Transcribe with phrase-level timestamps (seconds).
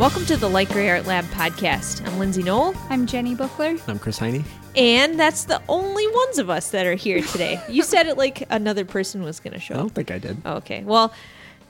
[0.00, 2.06] Welcome to the Light Grey Art Lab podcast.
[2.06, 3.76] I'm Lindsay Nohl, I'm Jenny Buckler.
[3.86, 4.42] I'm Chris Heine.
[4.74, 7.62] and that's the only ones of us that are here today.
[7.68, 10.38] you said it like another person was going to show I don't think I did.
[10.46, 10.84] Okay.
[10.84, 11.12] Well,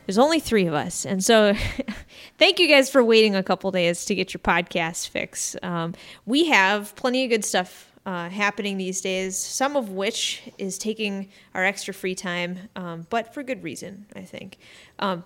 [0.06, 1.04] there's only three of us.
[1.04, 1.54] And so
[2.38, 5.56] thank you guys for waiting a couple days to get your podcast fix.
[5.64, 5.94] Um,
[6.24, 11.30] we have plenty of good stuff uh, happening these days, some of which is taking
[11.52, 14.56] our extra free time, um, but for good reason, I think.
[15.00, 15.24] Um,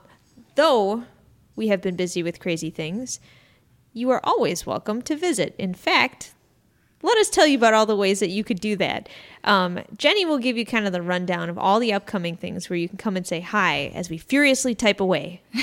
[0.55, 1.05] though
[1.57, 3.21] we have been busy with crazy things,
[3.93, 5.55] you are always welcome to visit.
[5.59, 6.35] In fact,
[7.03, 9.09] let us tell you about all the ways that you could do that.
[9.45, 12.79] Um, Jenny will give you kind of the rundown of all the upcoming things where
[12.79, 15.43] you can come and say hi as we furiously type away.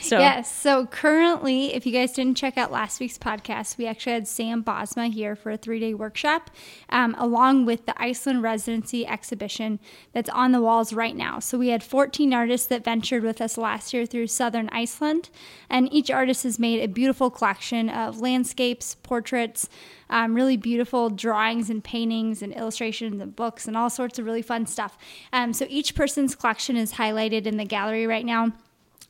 [0.00, 0.54] So, Yes.
[0.54, 4.62] So currently, if you guys didn't check out last week's podcast, we actually had Sam
[4.62, 6.50] Bosma here for a three day workshop,
[6.90, 9.80] um, along with the Iceland residency exhibition
[10.12, 11.38] that's on the walls right now.
[11.38, 15.30] So we had 14 artists that ventured with us last year through southern Iceland,
[15.70, 19.68] and each artist has made a beautiful collection of landscapes, portraits,
[20.10, 24.42] um, really beautiful drawings and paintings and illustrations and books and all sorts of really
[24.42, 24.96] fun stuff.
[25.32, 28.52] Um, so each person's collection is highlighted in the gallery right now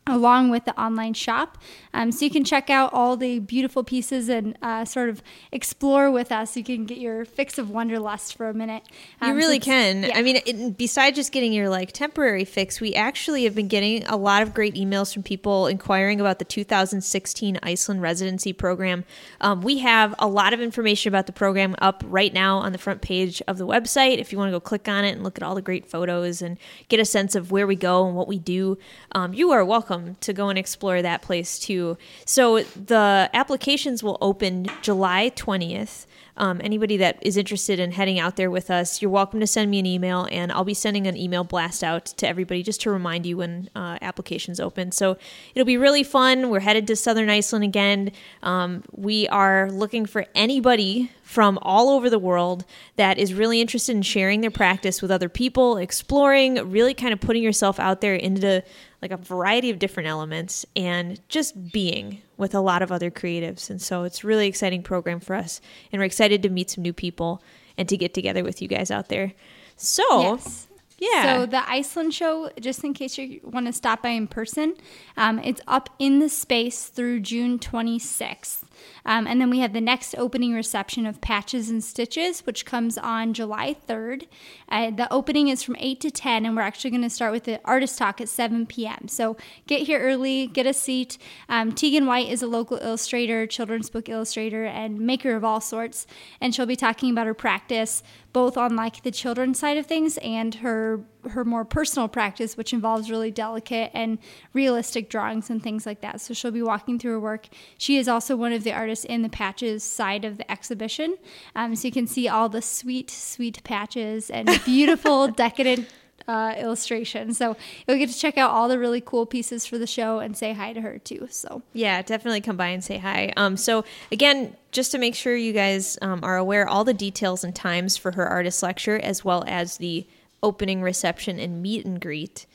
[0.07, 1.57] along with the online shop.
[1.95, 6.11] Um, so you can check out all the beautiful pieces and uh, sort of explore
[6.11, 6.57] with us.
[6.57, 8.83] You can get your fix of wanderlust for a minute.
[9.23, 10.03] You Um, really so can.
[10.03, 10.19] yeah.
[10.19, 14.05] I mean, it, besides just getting your like temporary fix, we actually have been getting
[14.07, 19.05] a lot of great emails from people inquiring about the 2016 Iceland residency program.
[19.41, 22.79] Um, we have a lot of information about the program up right now on the
[22.79, 24.19] front page of the website.
[24.19, 26.43] If you want to go click on it and look at all the great photos
[26.43, 28.77] and get a sense of where we go and what we do,
[29.13, 31.97] um, you are welcome to go and explore that place too.
[32.25, 36.07] So the applications will open July 20th.
[36.37, 39.71] Um, anybody that is interested in heading out there with us, you're welcome to send
[39.71, 42.91] me an email, and I'll be sending an email blast out to everybody just to
[42.91, 44.91] remind you when uh, applications open.
[44.91, 45.17] So
[45.55, 46.51] it'll be really fun.
[46.51, 48.11] We're headed to Southern Iceland again.
[48.43, 52.65] Um, we are looking for anybody from all over the world
[52.97, 57.21] that is really interested in sharing their practice with other people, exploring, really kind of
[57.21, 58.63] putting yourself out there into
[59.05, 63.69] like a variety of different elements and just being with a lot of other creatives.
[63.69, 65.61] And so it's a really exciting program for us.
[65.93, 67.43] And we're excited to meet some new people
[67.77, 69.35] and to get together with you guys out there.
[69.77, 70.69] So, Yes.
[70.99, 71.23] yeah.
[71.41, 74.75] So the Iceland show, just in case you want to stop by in person,
[75.19, 78.63] um, it's up in the space through June 26th.
[79.05, 82.97] Um, and then we have the next opening reception of Patches and Stitches, which comes
[82.99, 84.27] on July 3rd.
[84.69, 87.45] Uh, the opening is from 8 to 10, and we're actually going to start with
[87.45, 89.09] the artist talk at 7 p.m.
[89.09, 89.37] So
[89.67, 91.19] get here early, get a seat.
[91.49, 96.07] Um, Teagan White is a local illustrator, children's book illustrator, and maker of all sorts.
[96.41, 98.03] And she'll be talking about her practice,
[98.33, 102.73] both on like the children's side of things and her her more personal practice, which
[102.73, 104.19] involves really delicate and
[104.53, 106.21] realistic drawings and things like that.
[106.21, 107.49] So she'll be walking through her work.
[107.79, 111.17] She is also one of the artists in the patches side of the exhibition.
[111.55, 115.89] Um, so you can see all the sweet, sweet patches and beautiful, decadent
[116.27, 117.35] uh, illustration.
[117.35, 117.57] So
[117.87, 120.53] you'll get to check out all the really cool pieces for the show and say
[120.53, 121.29] hi to her too.
[121.31, 123.33] So Yeah, definitely come by and say hi.
[123.37, 127.45] Um, so again, just to make sure you guys um, are aware, all the details
[127.45, 130.07] and times for her artist lecture, as well as the
[130.45, 132.47] opening reception and meet and greet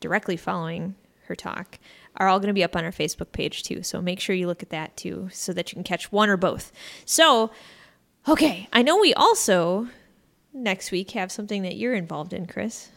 [0.00, 0.94] directly following
[1.28, 1.78] her talk,
[2.16, 3.82] are all going to be up on our Facebook page too.
[3.82, 6.36] So make sure you look at that too, so that you can catch one or
[6.36, 6.72] both.
[7.04, 7.50] So,
[8.28, 9.88] okay, I know we also
[10.52, 12.90] next week have something that you're involved in, Chris.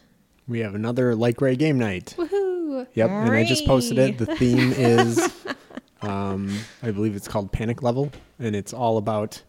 [0.48, 2.14] We have another light gray game night.
[2.16, 2.86] woohoo!
[2.94, 4.18] Yep, and I just posted it.
[4.18, 5.46] The theme is,
[6.02, 9.42] um, I believe it's called Panic Level, and it's all about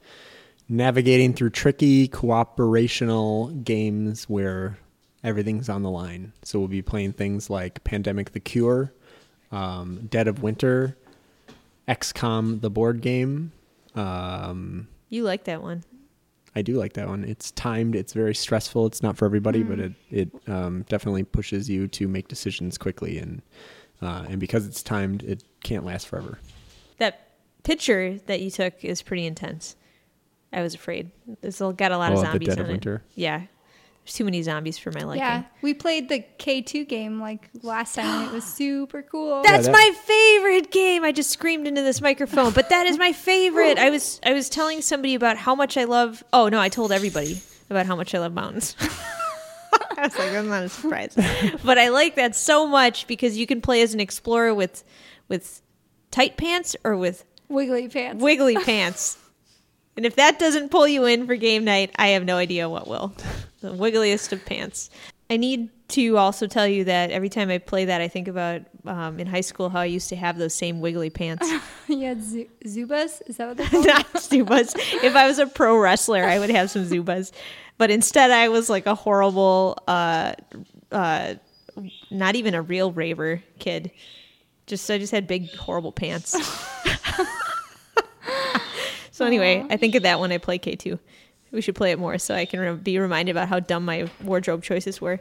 [0.68, 4.78] navigating through tricky cooperational games where
[5.24, 6.34] everything's on the line.
[6.44, 8.92] So we'll be playing things like Pandemic: The Cure,
[9.52, 10.98] um, Dead of Winter,
[11.88, 13.52] XCOM: The board game.
[13.96, 15.84] Um, You like that one?
[16.56, 17.24] I do like that one.
[17.24, 17.96] It's timed.
[17.96, 18.86] It's very stressful.
[18.88, 23.18] It's not for everybody, but it it um, definitely pushes you to make decisions quickly,
[23.18, 23.42] and
[24.02, 26.40] uh, and because it's timed, it can't last forever.
[26.98, 27.30] That
[27.64, 29.76] picture that you took is pretty intense.
[30.52, 31.12] I was afraid.
[31.42, 32.74] It's got a lot of Oh, the zombies Dead on of it.
[32.74, 33.04] Winter?
[33.16, 33.44] Yeah,
[34.06, 35.22] too many zombies for my liking.
[35.22, 39.42] Yeah, we played the K2 game like last time and it was super cool.
[39.44, 41.04] That's that- my favorite game.
[41.04, 43.78] I just screamed into this microphone, but that is my favorite.
[43.80, 46.24] I was I was telling somebody about how much I love.
[46.34, 48.76] Oh no, I told everybody about how much I love mountains.
[49.98, 51.16] I was like, that's not a surprise,
[51.64, 54.84] but I like that so much because you can play as an explorer with
[55.28, 55.62] with
[56.10, 58.22] tight pants or with Wiggly pants.
[58.22, 59.18] wiggly pants.
[59.96, 62.88] And if that doesn't pull you in for game night, I have no idea what
[62.88, 63.14] will.
[63.62, 64.90] The wiggliest of pants.
[65.30, 68.64] I need to also tell you that every time I play that, I think about
[68.86, 71.50] um, in high school how I used to have those same wiggly pants.
[71.88, 73.22] you had Zu- Zubaz?
[73.28, 73.86] Is that what they're called?
[73.86, 74.74] Not Zubaz.
[75.04, 77.32] If I was a pro wrestler, I would have some Zubaz.
[77.78, 80.34] But instead, I was like a horrible, uh,
[80.92, 81.36] uh,
[82.10, 83.92] not even a real raver kid.
[84.68, 86.32] Just I just had big, horrible pants.
[89.12, 91.00] so anyway, I think of that when I play K two.
[91.52, 94.10] We should play it more so I can re- be reminded about how dumb my
[94.24, 95.20] wardrobe choices were.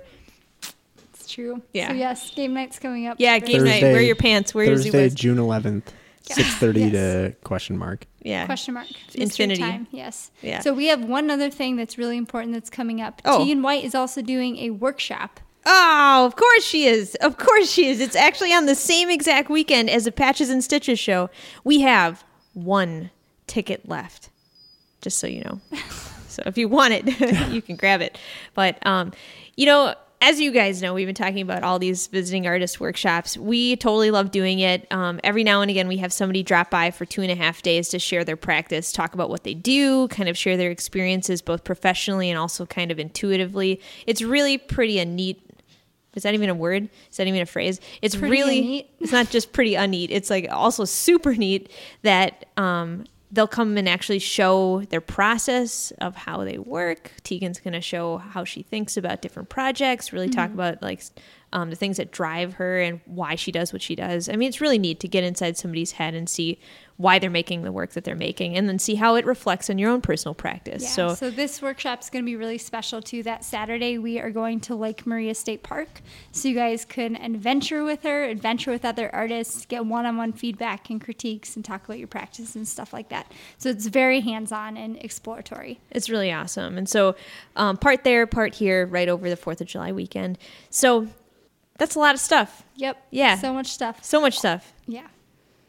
[1.14, 1.62] It's true.
[1.72, 1.88] Yeah.
[1.88, 3.16] So yes, game night's coming up.
[3.18, 3.80] Yeah, game night.
[3.80, 4.54] Thursday- Wear your pants.
[4.54, 5.14] Wear Thursday, your Zubaz.
[5.14, 5.92] June 11th,
[6.28, 6.34] Yeah.
[6.36, 6.92] 6:30 Yes.
[6.92, 8.06] to question mark.
[8.22, 8.46] Yeah.
[8.46, 8.86] Question mark.
[9.14, 9.60] Infinity.
[9.60, 9.86] Time.
[9.90, 10.30] Yes.
[10.42, 10.60] Yeah.
[10.60, 13.20] So we have one other thing that's really important that's coming up.
[13.24, 13.40] Oh.
[13.40, 15.40] Teagan White is also doing a workshop.
[15.66, 17.16] Oh, of course she is.
[17.16, 18.00] Of course she is.
[18.00, 21.28] It's actually on the same exact weekend as the Patches and Stitches show.
[21.64, 22.24] We have
[22.54, 23.10] one
[23.46, 24.30] ticket left,
[25.02, 25.60] just so you know.
[26.30, 28.18] so if you want it, you can grab it.
[28.54, 29.12] But, um,
[29.56, 33.38] you know, as you guys know, we've been talking about all these visiting artist workshops.
[33.38, 34.86] We totally love doing it.
[34.92, 37.62] Um, every now and again, we have somebody drop by for two and a half
[37.62, 41.40] days to share their practice, talk about what they do, kind of share their experiences
[41.40, 43.80] both professionally and also kind of intuitively.
[44.06, 45.40] It's really pretty a neat.
[46.14, 46.90] Is that even a word?
[47.10, 47.80] Is that even a phrase?
[48.02, 48.60] It's Pretty really.
[48.60, 48.90] neat.
[49.00, 50.10] It's not just pretty unneat.
[50.10, 51.70] It's like also super neat
[52.02, 57.12] that um, they'll come and actually show their process of how they work.
[57.22, 61.02] Teagan's going to show how she thinks about different projects, really talk about like
[61.52, 64.28] um, the things that drive her and why she does what she does.
[64.28, 66.58] I mean, it's really neat to get inside somebody's head and see
[67.00, 69.78] why they're making the work that they're making and then see how it reflects on
[69.78, 70.82] your own personal practice.
[70.82, 70.88] Yeah.
[70.90, 73.22] so, So, this workshop's going to be really special too.
[73.22, 77.84] That Saturday we are going to Lake Maria State Park, so you guys can adventure
[77.84, 82.06] with her, adventure with other artists, get one-on-one feedback and critiques, and talk about your
[82.06, 83.32] practice and stuff like that.
[83.56, 85.80] So it's very hands-on and exploratory.
[85.90, 86.76] It's really awesome.
[86.76, 87.16] And so,
[87.56, 90.36] um, part there, part here, right over the 4th of July weekend.
[90.68, 91.08] So,
[91.78, 92.62] that's a lot of stuff.
[92.76, 93.02] Yep.
[93.10, 93.36] Yeah.
[93.36, 94.04] So much stuff.
[94.04, 94.74] So much stuff.
[94.86, 95.06] Yeah.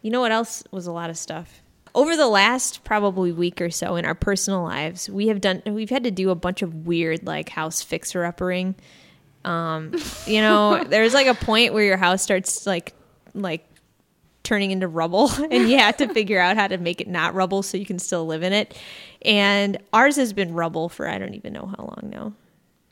[0.02, 1.62] You know what else was a lot of stuff?
[1.94, 5.90] Over the last probably week or so in our personal lives, we have done we've
[5.90, 8.76] had to do a bunch of weird like house fixer uppering.
[9.44, 9.94] Um,
[10.26, 12.94] you know, there's like a point where your house starts like
[13.34, 13.66] like
[14.44, 17.62] turning into rubble and you have to figure out how to make it not rubble
[17.62, 18.78] so you can still live in it.
[19.24, 22.34] And ours has been rubble for I don't even know how long now.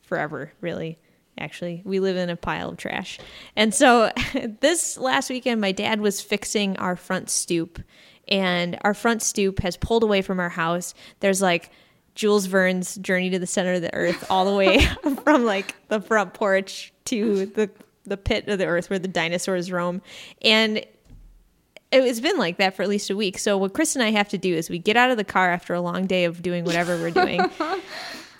[0.04, 0.98] Forever, really.
[1.40, 3.20] Actually, we live in a pile of trash.
[3.56, 4.12] And so
[4.60, 7.82] this last weekend my dad was fixing our front stoop
[8.28, 10.94] and our front stoop has pulled away from our house.
[11.20, 11.72] There's like
[12.16, 14.80] Jules Verne's Journey to the Center of the Earth all the way
[15.24, 17.70] from like the front porch to the
[18.06, 20.02] the pit of the earth where the dinosaurs roam.
[20.42, 20.84] And
[21.92, 23.38] it's been like that for at least a week.
[23.38, 25.52] So what Chris and I have to do is we get out of the car
[25.52, 27.42] after a long day of doing whatever we're doing.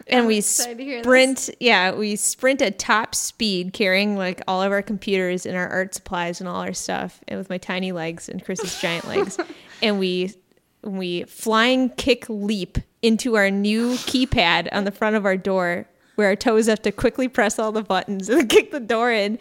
[0.10, 0.42] And we
[1.02, 5.68] sprint, yeah, we sprint at top speed, carrying like all of our computers and our
[5.68, 9.38] art supplies and all our stuff, and with my tiny legs and Chris's giant legs,
[9.82, 10.34] and we
[10.82, 16.28] we flying kick leap into our new keypad on the front of our door, where
[16.28, 19.38] our toes have to quickly press all the buttons and kick the door in.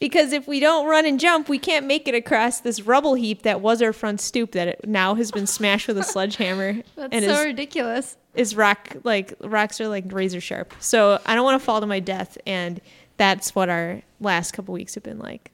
[0.00, 3.42] Because if we don't run and jump, we can't make it across this rubble heap
[3.42, 7.08] that was our front stoop that it now has been smashed with a sledgehammer That's
[7.12, 8.16] and so is ridiculous.
[8.34, 10.74] is rock like rocks are like razor sharp.
[10.80, 12.80] So I don't want to fall to my death, and
[13.16, 15.52] that's what our last couple weeks have been like.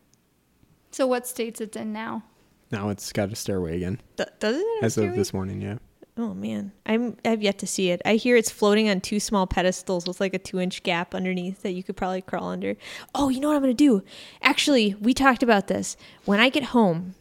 [0.90, 2.24] So what states it's in now?
[2.72, 4.00] Now it's got a stairway again.
[4.16, 4.84] D- does it?
[4.84, 5.76] As of this morning, yeah.
[6.22, 8.02] Oh man, I'm I've yet to see it.
[8.04, 11.62] I hear it's floating on two small pedestals with like a two inch gap underneath
[11.62, 12.76] that you could probably crawl under.
[13.14, 14.02] Oh, you know what I'm gonna do?
[14.42, 15.96] Actually, we talked about this.
[16.26, 17.14] When I get home,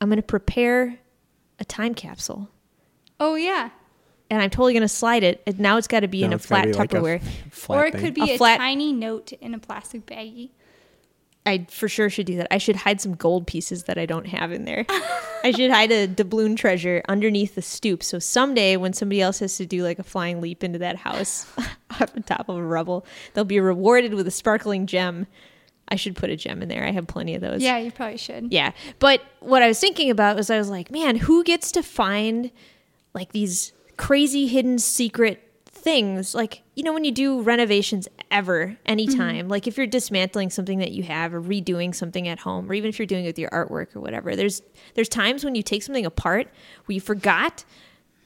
[0.00, 0.98] I'm gonna prepare
[1.60, 2.48] a time capsule.
[3.20, 3.70] Oh yeah.
[4.28, 5.40] And I'm totally gonna slide it.
[5.46, 7.22] And now it's got to be in a flat be like a Tupperware.
[7.52, 8.00] flat or it thing.
[8.02, 10.50] could be A a, flat- tiny note in a plastic baggie.
[11.46, 12.52] I for sure should do that.
[12.52, 14.84] I should hide some gold pieces that I don't have in there.
[15.44, 18.02] I should hide a doubloon treasure underneath the stoop.
[18.02, 21.46] So someday, when somebody else has to do like a flying leap into that house
[21.90, 25.26] off the top of a rubble, they'll be rewarded with a sparkling gem.
[25.88, 26.84] I should put a gem in there.
[26.84, 27.62] I have plenty of those.
[27.62, 28.52] Yeah, you probably should.
[28.52, 28.72] Yeah.
[28.98, 32.50] But what I was thinking about was I was like, man, who gets to find
[33.14, 36.34] like these crazy hidden secret things?
[36.34, 39.48] Like, you know, when you do renovations ever, anytime, mm-hmm.
[39.48, 42.90] like if you're dismantling something that you have or redoing something at home, or even
[42.90, 44.62] if you're doing it with your artwork or whatever, there's
[44.94, 46.48] there's times when you take something apart
[46.84, 47.64] where you forgot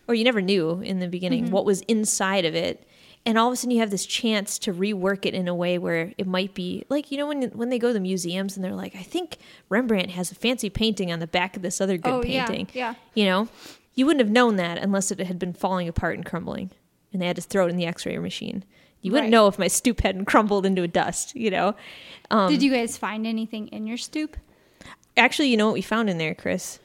[0.08, 1.52] or you never knew in the beginning mm-hmm.
[1.52, 2.84] what was inside of it
[3.24, 5.78] and all of a sudden you have this chance to rework it in a way
[5.78, 8.64] where it might be like you know when when they go to the museums and
[8.64, 9.38] they're like I think
[9.68, 12.68] Rembrandt has a fancy painting on the back of this other good Oh, yeah, painting
[12.72, 12.94] yeah.
[13.14, 13.48] you know?
[13.94, 16.70] You wouldn't have known that unless it had been falling apart and crumbling
[17.12, 18.64] and they had to throw it in the x-ray machine
[19.02, 19.30] You wouldn't Right.
[19.30, 21.74] know if my stoop hadn't crumbled into a dust, you know?
[22.30, 24.36] Um, Did you guys find anything in your stoop?
[25.16, 26.78] Actually, you know what we found in there, Chris?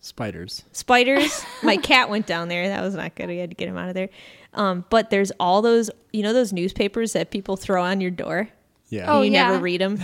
[0.00, 0.62] Spiders.
[0.72, 1.44] Spiders.
[1.62, 2.68] my cat went down there.
[2.68, 3.28] That was not good.
[3.28, 4.08] We had to get him out of there.
[4.54, 8.48] Um, but there's all those, you know, those newspapers that people throw on your door?
[8.88, 9.12] Yeah.
[9.12, 9.48] Oh, you yeah.
[9.50, 9.98] never read them.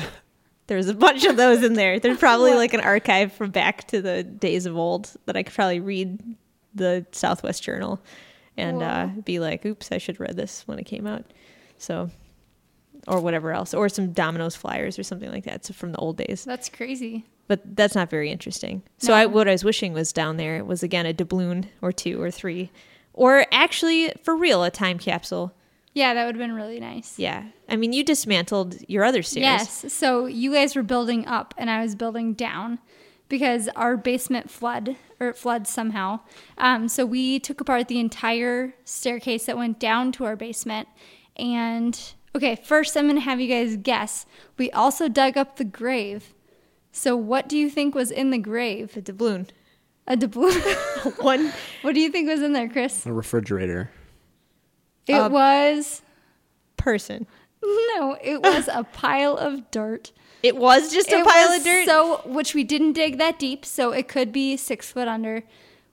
[0.66, 2.00] There's a bunch of those in there.
[2.00, 5.54] There's probably like an archive from back to the days of old that I could
[5.54, 6.20] probably read
[6.74, 8.00] the Southwest Journal
[8.56, 11.24] and uh, be like, "Oops, I should read this when it came out."
[11.78, 12.10] So,
[13.08, 15.64] or whatever else, or some Domino's flyers or something like that.
[15.64, 17.24] So from the old days, That's crazy.
[17.48, 18.82] but that's not very interesting.
[18.98, 19.14] So No.
[19.14, 22.30] I, what I was wishing was down there was again a doubloon or two or
[22.30, 22.70] three,
[23.12, 25.52] or actually for real a time capsule.
[25.92, 27.18] Yeah, that would have been really nice.
[27.18, 29.42] Yeah, I mean you dismantled your other stairs.
[29.84, 29.92] Yes.
[29.92, 32.78] So you guys were building up and I was building down
[33.28, 36.20] because our basement flood or it floods somehow.
[36.58, 40.88] Um, so we took apart the entire staircase that went down to our basement.
[41.36, 41.98] And
[42.36, 44.26] okay, first I'm going to have you guys guess.
[44.58, 46.34] We also dug up the grave.
[46.92, 48.94] So what do you think was in the grave?
[48.94, 49.48] the doubloon.
[50.06, 50.60] A doubloon.
[51.18, 51.52] One
[51.82, 53.06] what do you think was in there, Chris?
[53.06, 53.90] A refrigerator.
[55.06, 56.02] It Uh, was
[56.76, 57.26] person.
[57.62, 60.12] no, it was a pile of dirt.
[60.44, 61.86] It was just a It pile of dirt.
[61.86, 65.42] So, which we didn't dig that deep, so it could be six foot under.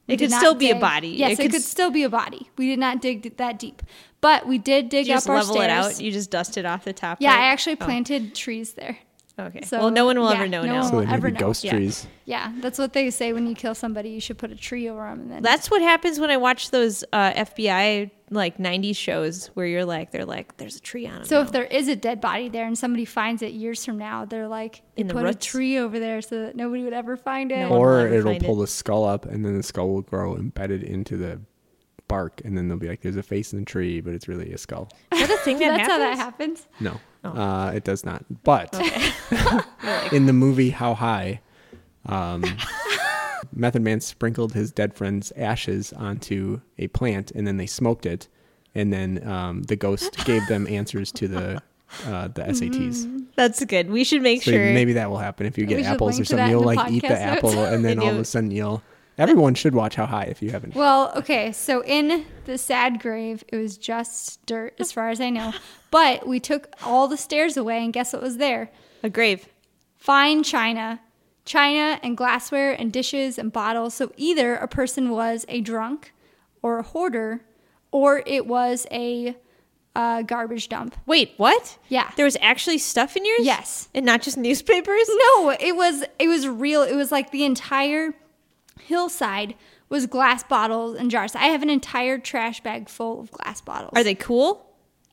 [0.08, 1.08] We It could still be a body.
[1.08, 2.50] Yes, It it, could s- still be a body.
[2.56, 3.82] We did not dig that deep,
[4.20, 5.66] but we did dig you just up our level stairs.
[5.66, 6.00] it out.
[6.00, 7.18] You just dusted off the top.
[7.20, 7.32] yeah?
[7.32, 8.98] I actually Oh, planted trees there.
[9.38, 9.62] Okay.
[9.62, 10.80] so, well, no one will yeah, ever know no now.
[10.80, 11.40] one So will they may ever be know.
[11.40, 11.72] ghost Yeah.
[11.72, 12.06] trees.
[12.24, 14.10] Yeah, that's what they say when you kill somebody.
[14.10, 16.70] You should put a tree over them, and then That's what happens when I watch
[16.70, 21.22] those uh, FBI like '90s shows where you're like, they're like, there's a tree on
[21.22, 21.26] it.
[21.26, 24.24] So if there is a dead body there and somebody finds it years from now,
[24.24, 25.46] they're like, they In the put roots?
[25.46, 27.58] a tree over there so that nobody would ever find it.
[27.58, 28.66] No Or it'll pull it.
[28.66, 31.40] the skull up, and then the skull will grow embedded into the
[32.08, 34.52] bark, and then they'll be like, "There's a face in the tree, but it's really
[34.52, 36.60] a skull." is that a thing that That's how that happens?
[36.64, 36.80] happens.
[36.80, 37.30] No, Oh.
[37.30, 38.24] uh, it does not.
[38.42, 38.74] But
[40.12, 41.40] in the movie How High,
[42.06, 42.44] um,
[43.52, 48.28] Method Man sprinkled his dead friend's ashes onto a plant, and then they smoked it,
[48.74, 51.62] and then um, the ghost gave them answers to the
[52.06, 53.26] uh, the SATs.
[53.36, 53.90] That's good.
[53.90, 54.72] We should make So sure.
[54.72, 56.50] maybe that will happen if you get apples or link to that something.
[56.50, 58.82] You'll like eat the podcast apple, and then all of a sudden you'll.
[59.22, 60.74] Everyone should watch How High if you haven't.
[60.74, 65.30] Well, okay, so in the sad grave, it was just dirt, as far as I
[65.30, 65.52] know.
[65.92, 68.70] But we took all the stairs away, and guess what was there?
[69.02, 69.46] a grave.
[69.96, 71.00] Fine china,
[71.44, 73.94] china and glassware and dishes and bottles.
[73.94, 76.12] So either a person was a drunk,
[76.60, 77.44] or a hoarder,
[77.92, 79.36] or it was a
[79.94, 80.96] uh, garbage dump.
[81.06, 81.78] Wait, what?
[81.88, 82.10] Yeah.
[82.16, 83.40] There was actually stuff in yours?
[83.42, 83.88] Yes.
[83.94, 85.08] And not just newspapers?
[85.08, 86.82] No, it was it was real.
[86.82, 88.14] It was like the entire
[88.86, 89.54] hillside
[89.88, 91.34] was glass bottles and jars.
[91.34, 93.92] I have an entire trash bag full of glass bottles.
[93.94, 94.66] Are they cool?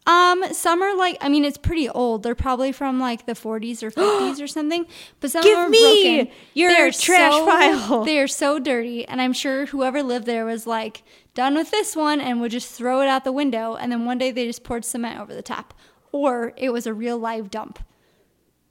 [0.08, 2.24] Um, some are like, I mean, it's pretty old.
[2.24, 4.88] They're probably from like the 40s or 50s or something.
[5.20, 6.34] But some Give of them are me broken.
[6.56, 8.04] your They're trash so- pile.
[8.06, 11.04] They are so dirty, and I'm sure whoever lived there was like
[11.36, 13.76] done with this one and would just throw it out the window.
[13.76, 15.74] And then one day they just poured cement over the top,
[16.12, 17.80] or it was a real live dump.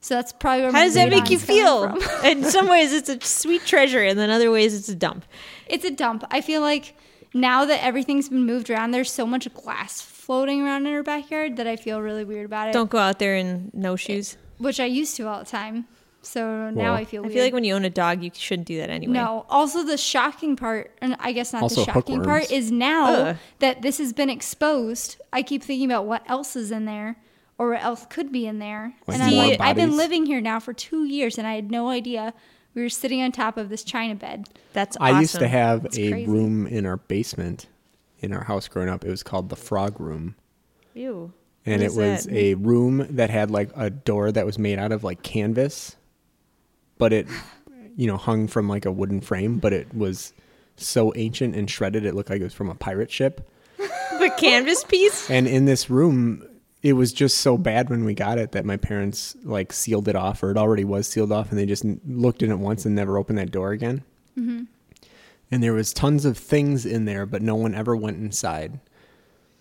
[0.00, 1.96] So that's probably where How my does that make you feel?
[2.24, 5.24] in some ways, it's a sweet treasure, and then other ways, it's a dump.
[5.66, 6.24] It's a dump.
[6.30, 6.94] I feel like
[7.34, 11.56] now that everything's been moved around, there's so much glass floating around in our backyard
[11.56, 12.72] that I feel really weird about it.
[12.72, 14.36] Don't go out there in no shoes.
[14.58, 15.86] which I used to all the time.
[16.20, 18.66] So now Well, I feel I feel like when you own a dog, you shouldn't
[18.66, 19.12] do that anyway.
[19.12, 19.46] no.
[19.48, 23.36] Also, the shocking part, and I guess not Also the shocking part, is now Ugh.
[23.60, 25.16] that this has been exposed.
[25.32, 27.16] I keep thinking about what else is in there,
[27.58, 28.94] or what else could be in there.
[29.06, 31.54] Like and I'm more like, I've been living here now for two years, and I
[31.54, 32.32] had no idea
[32.74, 34.48] we were sitting on top of this china bed.
[34.72, 35.16] That's awesome.
[35.16, 36.30] I used to have It's a crazy.
[36.30, 37.66] room in our basement
[38.20, 39.04] in our house growing up.
[39.04, 40.36] It was called the frog room.
[40.94, 41.32] Ew.
[41.66, 42.34] And What it is was that?
[42.34, 45.96] a room that had like a door that was made out of like canvas,
[46.98, 47.26] but it,
[47.96, 50.32] you know, hung from like a wooden frame, but it was
[50.76, 53.48] so ancient and shredded it looked like it was from a pirate ship.
[53.76, 55.28] the canvas piece.
[55.30, 56.47] And in this room,
[56.82, 60.16] it was just so bad when we got it that my parents like sealed it
[60.16, 62.94] off, or it already was sealed off, and they just looked in it once and
[62.94, 64.04] never opened that door again.
[64.38, 64.64] Mm-hmm.
[65.50, 68.78] And there was tons of things in there, but no one ever went inside.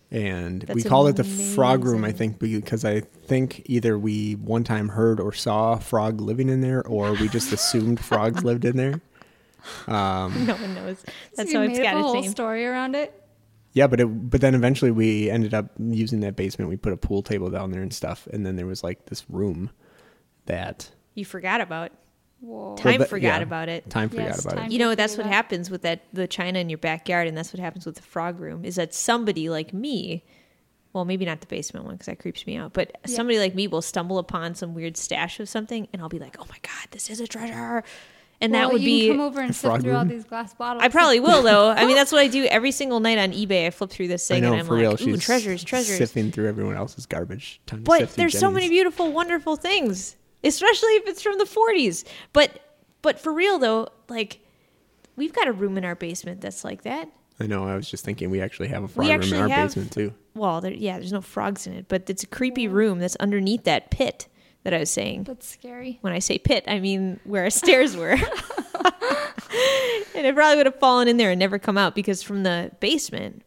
[0.10, 4.36] And we That's called it the frog room, I think, because I think either we
[4.36, 8.44] one time heard or saw a frog living in there, or we just assumed frogs
[8.44, 9.02] lived in there.
[9.88, 11.04] Um, No one knows.
[11.36, 12.32] That's so how you it's made got a its whole name.
[12.32, 13.22] story around it.
[13.78, 16.70] Yeah, but it, but then eventually we ended up using that basement.
[16.70, 19.24] We put a pool table down there and stuff, and then there was like this
[19.30, 19.70] room
[20.48, 21.92] that You forgot about.
[22.40, 22.76] Whoa.
[22.76, 23.44] Time that- forgot yeah.
[23.44, 23.88] about it.
[23.90, 24.72] time forgot Yes, about time- it.
[24.72, 27.60] You know, that's what happens with that the china in your backyard, and that's what
[27.60, 28.66] happens with the frog room.
[28.66, 30.24] Is that somebody like me
[30.94, 33.68] well, maybe not the basement one because that creeps me out, but somebody like me
[33.68, 36.88] will stumble upon some weird stash of something and I'll be like, oh my God,
[36.90, 37.84] this is a treasure.
[38.40, 39.08] And that would you be.
[39.08, 40.84] can come over and sift frog through all these glass bottles.
[40.84, 41.70] I probably will though.
[41.72, 43.66] I mean, that's what I do every single night on eBay.
[43.66, 44.94] I flip through this I thing know and I'm for like, real.
[44.94, 45.98] ooh, She's treasures, treasures.
[45.98, 47.60] sifting through everyone else's garbage.
[47.66, 51.46] Time But sift through there's so many beautiful, wonderful things, especially if it's from the
[51.46, 52.06] 40s.
[52.34, 52.60] But
[53.02, 54.40] but for real though, like
[55.16, 57.10] we've got a room in our basement that's like that.
[57.40, 57.68] I know.
[57.68, 60.14] I was just thinking we actually have a frog room in our have- basement too.
[60.36, 63.64] Well, there, yeah, there's no frogs in it, but it's a creepy room that's underneath
[63.64, 64.28] that pit
[64.68, 65.24] that I was saying.
[65.24, 65.98] That's scary.
[66.02, 68.10] When I say pit, I mean where our stairs were.
[68.12, 68.20] and
[70.26, 73.44] it probably would have fallen in there and never come out because from the basement.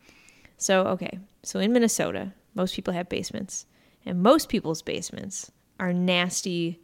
[0.56, 1.18] So, okay.
[1.42, 3.66] So in Minnesota, most people have basements,
[4.06, 6.80] and most people's basements are nasty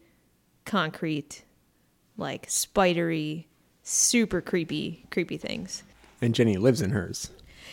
[0.66, 1.42] concrete,
[2.18, 3.48] like spidery,
[3.84, 5.82] super creepy, creepy things.
[6.20, 7.30] And Jenny lives in hers.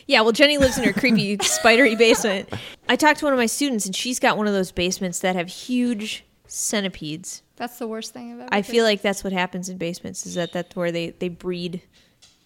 [0.08, 2.48] Yeah, well, Jenny lives in her creepy, spidery basement.
[2.88, 5.36] I talked to one of my students, and she's got one of those basements that
[5.36, 7.42] have huge centipedes.
[7.56, 8.50] That's the worst thing I've ever.
[8.52, 8.66] I heard.
[8.66, 10.26] feel like that's what happens in basements.
[10.26, 11.82] Is that that's where they they breed,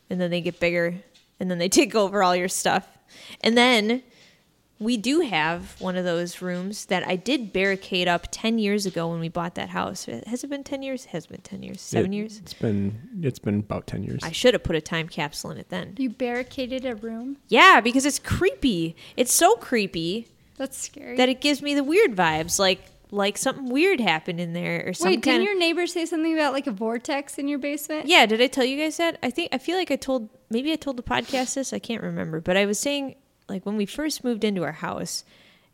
[0.10, 0.96] and then they get bigger,
[1.40, 2.88] and then they take over all your stuff,
[3.42, 4.04] and then
[4.80, 9.08] we do have one of those rooms that I did barricade up ten years ago
[9.10, 10.06] when we bought that house.
[10.06, 11.06] Has it been ten years?
[11.06, 11.82] It has been ten years?
[11.82, 12.38] Seven It- years?
[12.38, 14.22] It's been it's been about ten years.
[14.24, 15.96] I should have put a time capsule in it then.
[15.98, 17.38] you barricaded a room.
[17.50, 18.96] Yeah, because it's creepy.
[19.16, 21.18] It's so creepy That's scary.
[21.18, 24.94] that it gives me the weird vibes, like like something weird happened in there or
[24.94, 25.18] something.
[25.20, 28.08] Wait, didn't your neighbor say something about like a vortex in your basement?
[28.08, 29.18] Yeah, did I tell you guys that?
[29.24, 31.72] I think I feel like I told maybe I told the podcast this.
[31.74, 33.16] I can't remember, but I was saying
[33.48, 35.24] like when we first moved into our house,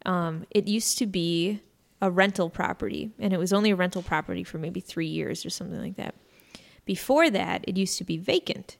[0.05, 1.59] um, it used to be
[2.01, 5.49] a rental property, and it was only a rental property for maybe three years or
[5.49, 6.13] something like that.
[6.85, 8.77] Before that, it used to be vacant,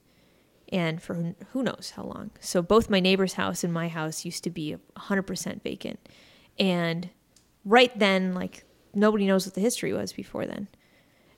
[0.70, 2.32] and for who- who knows how long.
[2.38, 5.98] So both my neighbor's house and my house used to be 100% vacant,
[6.58, 7.08] and
[7.64, 8.64] right then, like
[8.94, 10.68] nobody knows what the history was before then.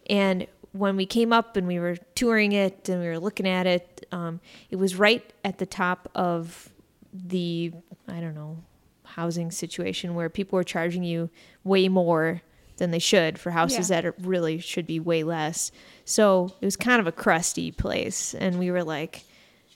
[0.09, 3.67] And when we came up and we were touring it and we were looking at
[3.67, 6.71] it, um, it was right at the top of
[7.13, 7.73] the,
[8.07, 8.63] I don't know,
[9.05, 11.31] housing situation where people were charging you
[11.65, 12.43] way more
[12.77, 14.03] than they should for houses Yeah.
[14.03, 15.73] that really should be way less.
[16.05, 18.35] So it was kind of a crusty place.
[18.35, 19.25] And we were like,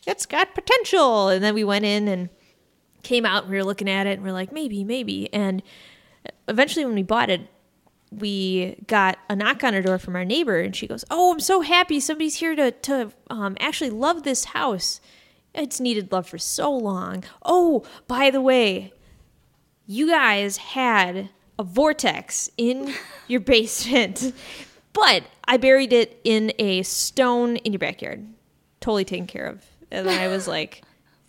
[0.06, 1.28] it's got potential.
[1.28, 2.28] And then we went in and
[3.02, 5.32] came out and we were looking at it and we're like, maybe, maybe.
[5.32, 5.62] And
[6.48, 7.42] eventually when we bought it,
[8.10, 11.40] we got a knock on our door from our neighbor and she goes, Oh, I'm
[11.40, 15.00] so happy somebody's here to, to um, actually love this house.
[15.54, 17.24] It's needed love for so long.
[17.44, 18.92] Oh, by the way,
[19.86, 22.94] you guys had a vortex in
[23.28, 24.32] your basement,
[24.92, 28.26] but I buried it in a stone in your backyard.
[28.80, 29.64] Totally taken care of.
[29.90, 30.82] And then I was like,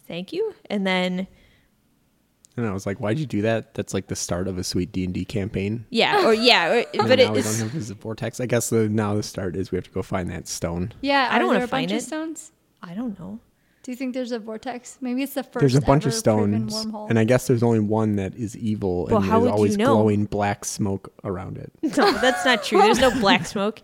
[0.08, 0.54] Thank you.
[0.70, 1.28] And then
[2.62, 3.74] and I was like, "Why'd you do that?
[3.74, 6.78] That's like the start of a sweet D and D campaign." yeah, or yeah, or,
[7.00, 8.40] And but now we it's don't have this vortex.
[8.40, 10.94] I guess the now the start is we have to go find that stone.
[11.02, 12.04] Yeah, I don't are wanna a find bunch it.
[12.04, 12.52] Of stones?
[12.82, 13.40] I don't know.
[13.84, 15.00] Do you think there's a vortex?
[15.02, 15.60] Maybe it's the first.
[15.60, 18.56] There's a bunch of ever proven stones, and I guess there's only one that is
[18.58, 19.96] evil, Well, and how would there's you always know?
[19.96, 21.72] glowing black smoke around it.
[21.98, 22.80] No, that's not true.
[22.80, 23.82] There's no black smoke.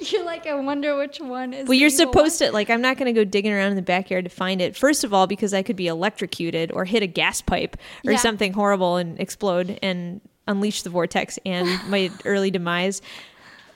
[0.00, 1.68] You're like, I wonder which one is.
[1.68, 2.48] Well, you're evil supposed one.
[2.50, 2.70] to like.
[2.70, 4.76] I'm not going to go digging around in the backyard to find it.
[4.76, 8.18] First of all, because I could be electrocuted or hit a gas pipe or Yeah.
[8.18, 13.00] something horrible and explode and unleash the vortex and my early demise,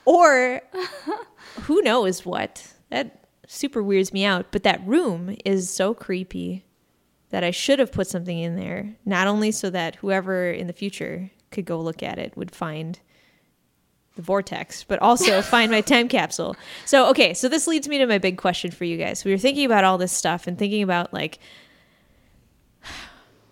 [0.03, 0.61] or
[1.61, 2.67] who knows what.
[2.89, 3.20] That
[3.51, 4.47] super weirds me out.
[4.51, 6.63] But that room is so creepy
[7.29, 10.73] that I should have put something in there, not only so that whoever in the
[10.73, 12.99] future could go look at it would find
[14.15, 16.55] the vortex, but also find my time capsule.
[16.85, 19.23] So, okay, so this leads me to my big question for you guys.
[19.25, 21.39] We were thinking about all this stuff and thinking about like,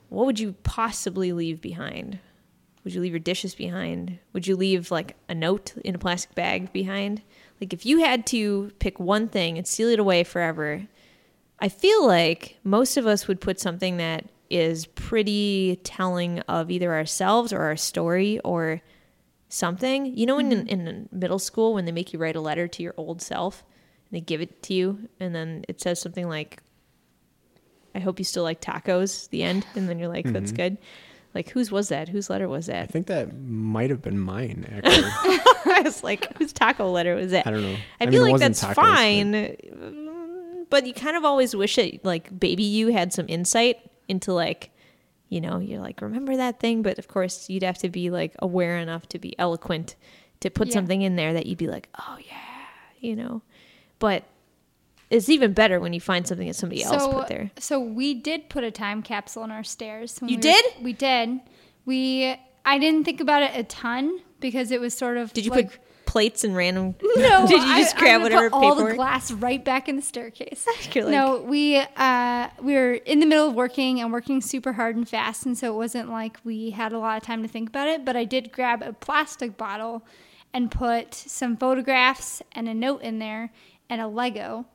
[0.09, 2.19] what would you possibly leave behind?
[2.83, 4.19] Would you leave your dishes behind?
[4.31, 7.21] Would you leave like a note in a plastic bag behind?
[7.61, 10.87] Like, if you had to pick one thing and seal it away forever,
[11.59, 16.93] I feel like most of us would put something that is pretty telling of either
[16.93, 18.81] ourselves or our story or
[19.49, 20.17] something.
[20.17, 20.67] You know, in, mm-hmm.
[20.67, 23.63] in middle school, when they make you write a letter to your old self
[24.09, 26.63] and they give it to you, and then it says something like,
[27.93, 29.65] I hope you still like tacos, the end.
[29.75, 30.55] And then you're like, that's mm-hmm.
[30.55, 30.77] good.
[31.33, 32.09] Like, whose was that?
[32.09, 32.83] Whose letter was that?
[32.83, 34.65] I think that might have been mine.
[34.71, 35.11] Actually,
[35.73, 37.45] I was like, whose taco letter was that?
[37.45, 37.75] I don't know.
[38.01, 41.77] I, mean, feel it like that's tacos, fine, Mm, but you kind of always wish
[41.77, 44.71] it like baby you had some insight into like,
[45.29, 48.35] you know, you're like remember that thing, but of course you'd have to be like
[48.39, 49.95] aware enough to be eloquent
[50.41, 50.73] to put Yeah.
[50.75, 52.37] something in there that you'd be like, oh yeah,
[52.99, 53.41] you know,
[53.99, 54.23] but
[55.09, 57.51] it's even better when you find something that somebody else put there.
[57.57, 60.19] So we did put a time capsule in our stairs.
[60.19, 60.65] when You we did?
[60.77, 61.39] Were, we did.
[61.85, 65.51] We I didn't think about it a ton because it was sort of Did you
[65.51, 66.95] like, put plates and random?
[67.17, 68.91] no, Did you just I, grab gonna whatever put all paperwork?
[68.91, 70.67] the glass right back in the staircase?
[70.93, 74.95] Like- no, we uh, we were in the middle of working and working super hard
[74.95, 77.69] and fast, and so it wasn't like we had a lot of time to think
[77.69, 78.05] about it.
[78.05, 80.05] But I did grab a plastic bottle
[80.53, 83.51] and put some photographs and a note in there
[83.89, 84.65] and a Lego.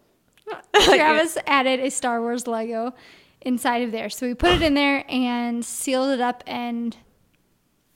[0.75, 2.95] Travis added a Star Wars Lego
[3.41, 6.97] inside of there, so we put it in there and sealed it up and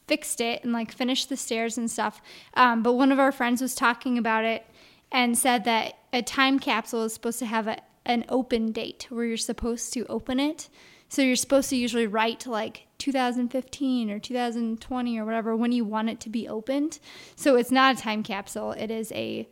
[0.07, 2.21] fixed it and like finished the stairs and stuff.
[2.55, 4.67] Um, but one of our friends was talking about it
[5.13, 9.25] and said that a time capsule is supposed to have a, an open date where
[9.25, 10.69] you're supposed to open it.
[11.11, 16.11] So you're supposed to usually write like 2015 or 2020 or whatever when you want
[16.11, 16.99] it to be opened.
[17.37, 18.73] So it's not a time capsule.
[18.73, 19.49] It is a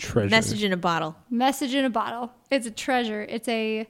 [0.00, 0.30] Treasure.
[0.30, 1.16] Message in a bottle.
[1.30, 2.32] message in a bottle.
[2.50, 3.22] It's a treasure.
[3.22, 3.86] It's a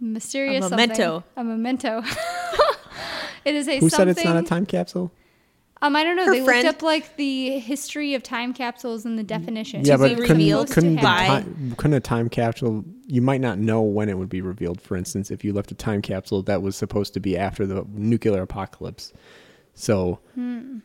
[0.00, 0.94] mysterious A memento.
[0.94, 1.24] something.
[1.36, 2.02] A memento.
[3.44, 3.90] it is a Who something.
[3.90, 5.12] said it's not a time capsule?
[5.82, 6.24] Um, I don't know.
[6.24, 9.84] Her they friend- looked up like the history of time capsules and the definition.
[9.84, 12.84] Yeah, To but be couldn't, revealed couldn't, the by- time, couldn't a time capsule?
[13.06, 14.80] You might not know when it would be revealed.
[14.80, 17.84] For instance, if you left a time capsule that was supposed to be after the
[17.92, 19.12] nuclear apocalypse,
[19.76, 20.78] so Hmm.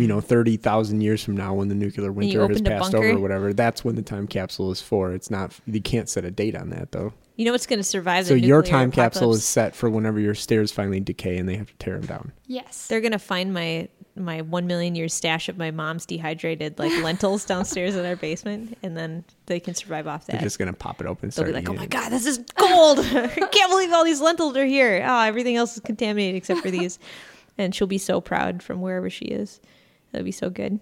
[0.00, 3.18] you know, thirty thousand years from now, when the nuclear winter has passed over or
[3.20, 5.12] whatever, that's when the time capsule is for.
[5.12, 5.52] It's not.
[5.66, 7.12] You can't set a date on that though.
[7.36, 9.88] You know what's going to survive So the your nuclear time capsule is set for
[9.88, 12.32] whenever your stairs finally decay and they have to tear them down.
[12.48, 12.88] yes.
[12.88, 16.90] They're going to find my my one million year stash of my mom's dehydrated like
[17.04, 20.32] lentils downstairs in our basement, and then they can survive off that.
[20.32, 21.26] They're just gonna pop it open.
[21.26, 22.98] And They'll start be like, "Oh my it." god, this is gold!
[23.12, 25.04] I can't believe all these lentils are here.
[25.06, 26.98] Oh, everything else is contaminated except for these."
[27.58, 29.60] and she'll be so proud from wherever she is.
[30.12, 30.80] That'd be so good.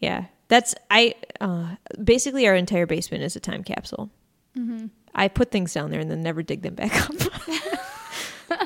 [0.00, 1.14] Yeah, that's I.
[1.40, 4.10] Uh, basically, our entire basement is a time capsule.
[5.14, 7.14] I put things down there and then never dig them back up.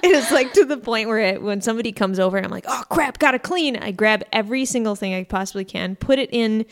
[0.03, 2.67] it is like to the point where it, when somebody comes over and I'm like,
[2.69, 3.77] oh crap, gotta clean.
[3.77, 6.67] I grab every single thing I possibly can, put it in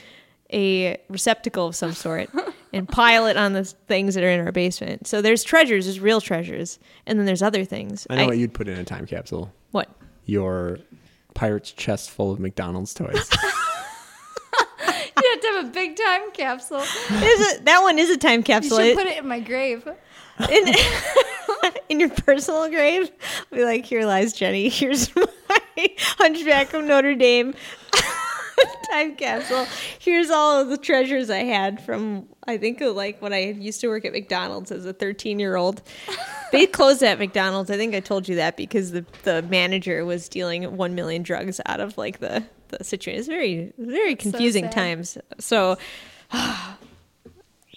[0.52, 2.28] a receptacle of some sort,
[2.72, 5.06] and pile it on the things that are in our basement.
[5.06, 8.06] So there's treasures, there's real treasures, and then there's other things.
[8.10, 9.52] I know what you'd put in a time capsule.
[9.70, 9.88] what?
[10.30, 10.78] Your
[11.34, 13.10] pirate's chest full of McDonald's toys.
[13.42, 13.48] you
[14.88, 16.78] have to have a big time capsule.
[16.78, 16.88] Is
[17.52, 18.80] it that one is a time capsule.
[18.80, 19.02] You capsule?
[19.04, 19.88] should It- put it in my grave.
[20.48, 23.10] in, in your personal grave.
[23.50, 24.68] I'll Be like, here lies Jenny.
[24.70, 25.26] Here's my
[26.18, 27.54] Hunchback of Notre Dame
[28.90, 29.66] time capsule.
[29.98, 33.80] Here's all of the treasures I had from I think of like when I used
[33.82, 35.82] to work at McDonald's as a 13 year old.
[36.52, 37.70] They closed at McDonald's.
[37.70, 41.60] I think I told you that because the the manager was dealing one million drugs
[41.64, 43.20] out of like the the situation.
[43.20, 44.72] It's very very confusing sad.
[44.72, 45.16] times.
[45.38, 45.78] So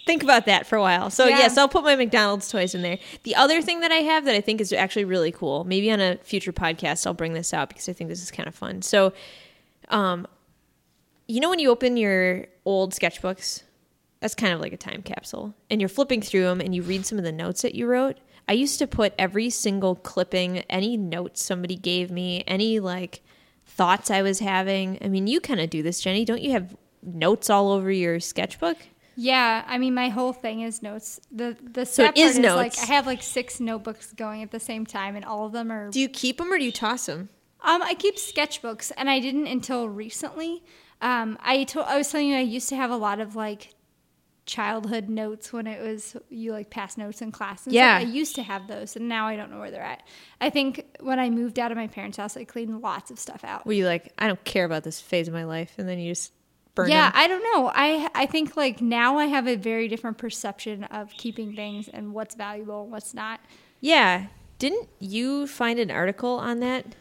[0.06, 1.08] think about that for a while.
[1.10, 1.38] So Yeah.
[1.38, 2.98] yes, I'll put my McDonald's toys in there.
[3.22, 6.00] The other thing that I have that I think is actually really cool, maybe on
[6.00, 8.82] a future podcast I'll bring this out because I think this is kind of fun.
[8.82, 9.12] So,
[9.88, 10.26] um,
[11.26, 13.62] you know when you open your old sketchbooks,
[14.20, 17.06] that's kind of like a time capsule, and you're flipping through them and you read
[17.06, 18.18] some of the notes that you wrote.
[18.48, 23.22] I used to put every single clipping, any notes somebody gave me, any like
[23.66, 24.98] thoughts I was having.
[25.02, 26.24] I mean, you kind of do this, Jenny.
[26.24, 28.76] Don't you have notes all over your sketchbook?
[29.16, 31.20] Yeah, I mean, my whole thing is notes.
[31.30, 32.82] The the So it is is like notes.
[32.82, 35.90] I have like six notebooks going at the same time, and all of them are.
[35.90, 37.28] Do you keep them or do you toss them?
[37.62, 40.62] Um, I keep sketchbooks, and I didn't until recently.
[41.04, 43.74] Um, I told I was telling you I used to have a lot of like
[44.46, 47.66] childhood notes when it was you like pass notes in class.
[47.66, 47.98] And Yeah.
[47.98, 48.08] stuff.
[48.08, 50.02] I used to have those, and now I don't know where they're at.
[50.40, 53.44] I think when I moved out of my parents' house, I cleaned lots of stuff
[53.44, 53.66] out.
[53.66, 56.10] Were you like, I don't care about this phase of my life, and then you
[56.12, 56.32] just
[56.74, 57.12] burn yeah, them?
[57.16, 57.70] I don't know.
[57.74, 62.12] I I think like now I have a very different perception of keeping things and
[62.14, 63.40] what's valuable and what's not.
[63.80, 64.26] Yeah.
[64.58, 66.94] Didn't you find an article on that?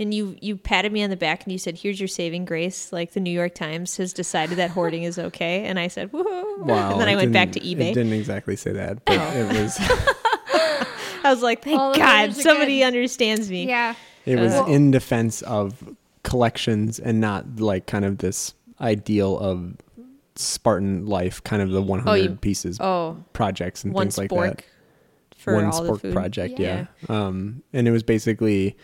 [0.00, 2.92] And you you patted me on the back and you said, "Here's your saving grace."
[2.92, 6.22] Like the New York Times has decided that hoarding is okay, and I said, "Whoa!"
[6.58, 6.92] Wow.
[6.92, 7.90] and then I went back to eBay.
[7.90, 9.76] It didn't exactly say that, but it was
[11.24, 12.86] I was like, "Thank All God, somebody good.
[12.86, 13.94] understands me." Yeah.
[14.24, 15.82] it was Uh, in defense of
[16.22, 19.74] collections and not like kind of this ideal of
[20.36, 24.62] Spartan life, kind of the 100 you- pieces Oh, projects and one things like that.
[25.36, 26.12] for one all the spork food.
[26.12, 26.86] project, Yeah.
[27.08, 27.26] yeah.
[27.26, 28.76] Um, and it was basically,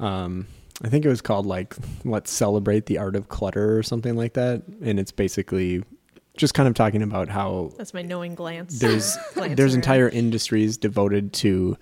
[0.00, 0.46] um,
[0.82, 4.34] I think it was called like "Let's Celebrate the Art of Clutter" or something like
[4.34, 4.62] that.
[4.82, 5.82] And it's basically
[6.36, 8.78] just kind of talking about how That's my knowing glance.
[8.78, 9.78] there's Glancing there's around.
[9.78, 11.76] entire industries devoted to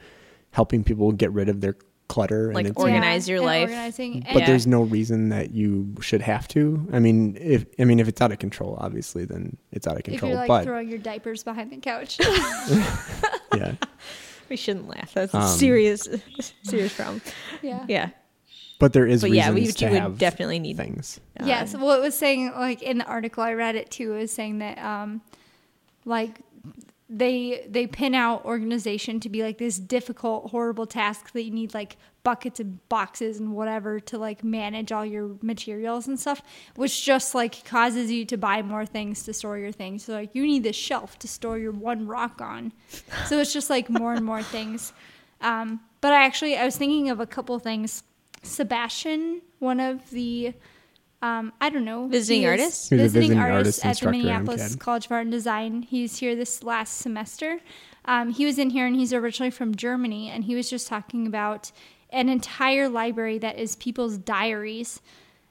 [0.52, 1.76] helping people get rid of their
[2.08, 3.62] clutter Like and it's Organize your and life.
[3.68, 4.20] Organizing.
[4.20, 6.88] but and- there's no reason that you should have to.
[6.92, 10.04] I mean, if I mean if it's out of control, obviously, then it's out of
[10.04, 10.30] control if control.
[10.30, 12.18] you're like but throwing your diapers behind the couch.
[13.54, 13.74] yeah,
[14.50, 15.12] we shouldn't laugh.
[15.14, 16.08] That's a Um, serious,
[16.62, 17.20] serious problem.
[17.62, 17.84] yeah.
[17.88, 18.10] Yeah.
[18.78, 21.18] But there is But reasons yeah, we- to you would have definitely need- things.
[21.42, 21.74] Yes.
[21.74, 24.12] Well, it was saying like in the article I read it too.
[24.14, 25.22] It was saying that um,
[26.04, 26.40] like
[27.08, 31.72] they they pin out organization to be like this difficult, horrible task that you need
[31.72, 36.42] like buckets and boxes and whatever to like manage all your materials and stuff,
[36.74, 40.04] which just like causes you to buy more things to store your things.
[40.04, 42.72] So like you need this shelf to store your one rock on.
[43.26, 44.92] So it's just like more and more things.
[45.40, 48.02] Um, but I actually I was thinking of a couple things.
[48.42, 50.52] Sebastian, one of the
[51.22, 52.88] um, I don't know Visiting artists?
[52.88, 55.82] Visiting, visiting artist, artist at the Minneapolis College of Art and Design.
[55.82, 57.60] He's here this last semester.
[58.04, 61.28] Um, he was in here and he's originally from Germany, and he was just talking
[61.28, 61.70] about
[62.10, 65.00] an entire library that is people's diaries.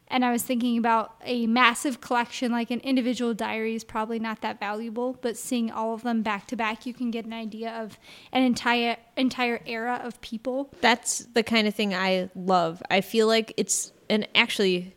[0.07, 4.41] And I was thinking about a massive collection, like an individual diary is probably not
[4.41, 7.71] that valuable, but seeing all of them back to back, you can get an idea
[7.71, 7.97] of
[8.31, 10.71] an entire entire era of people.
[10.81, 12.83] That's the kind of thing I love.
[12.89, 14.95] I feel like it's and actually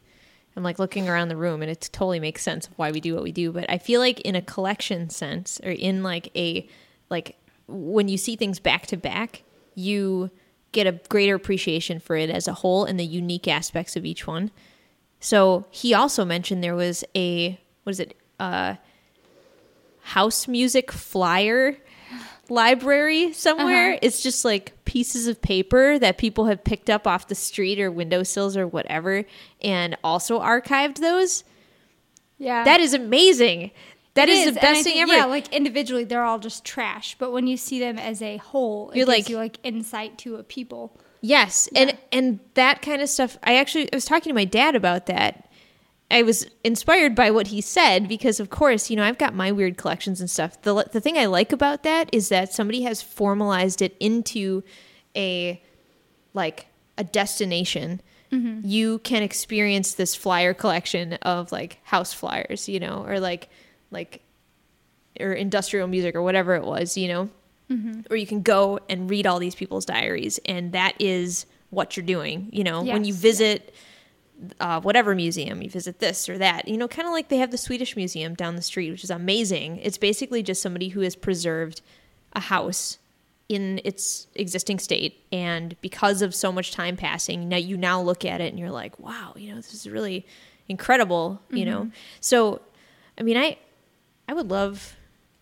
[0.59, 3.15] I'm like looking around the room and it totally makes sense of why we do
[3.15, 6.69] what we do, but I feel like in a collection sense or in like a
[7.09, 9.43] like when you see things back to back,
[9.75, 10.31] you
[10.73, 14.27] get a greater appreciation for it as a whole and the unique aspects of each
[14.27, 14.51] one.
[15.21, 18.17] So he also mentioned there was a what is it?
[18.39, 18.77] Uh
[20.03, 21.77] house music flyer
[22.49, 23.91] library somewhere.
[23.93, 23.99] Uh-huh.
[24.03, 27.91] It's just like pieces of paper that people have picked up off the street or
[27.91, 29.25] windowsills or whatever
[29.61, 31.45] and also archived those.
[32.39, 32.65] Yeah.
[32.65, 33.73] That is amazing.
[34.19, 35.15] That is, and the best thing think- ever.
[35.15, 37.17] Yeah, like individually, they're all just trash.
[37.19, 40.19] But when you see them as a whole, it You're gives like- you like insight
[40.19, 40.99] to a people.
[41.21, 43.39] Yes, and and that kind of stuff.
[43.43, 45.51] I actually I was talking to my dad about that.
[46.11, 49.51] I was inspired by what he said because, of course, you know I've got my
[49.53, 50.61] weird collections and stuff.
[50.63, 54.63] the The thing I like about that is that somebody has formalized it into
[55.17, 55.61] a
[56.35, 58.01] like a destination.
[58.33, 58.61] Mm-hmm.
[58.67, 63.49] You can experience this flyer collection of like house flyers, you know, or like
[63.91, 64.23] like
[65.21, 67.29] or industrial music or whatever it was, you know?
[68.11, 72.07] Or you can go and read all these people's diaries and that is what you're
[72.07, 72.83] doing you know?
[72.83, 73.75] When you Yes, visit
[74.61, 77.51] uh, whatever museum you visit this or that you know kind of like they have
[77.51, 79.79] the swedish museum down the street which is amazing.
[79.79, 81.81] It's basically just somebody who has preserved
[82.35, 82.99] a house
[83.49, 88.25] in its existing state and because of so much time passing now you now look
[88.25, 90.25] at it and you're like wow you know this is really
[90.69, 91.91] incredible you know?
[92.21, 92.61] So
[93.19, 93.57] i mean i
[94.29, 94.97] i would love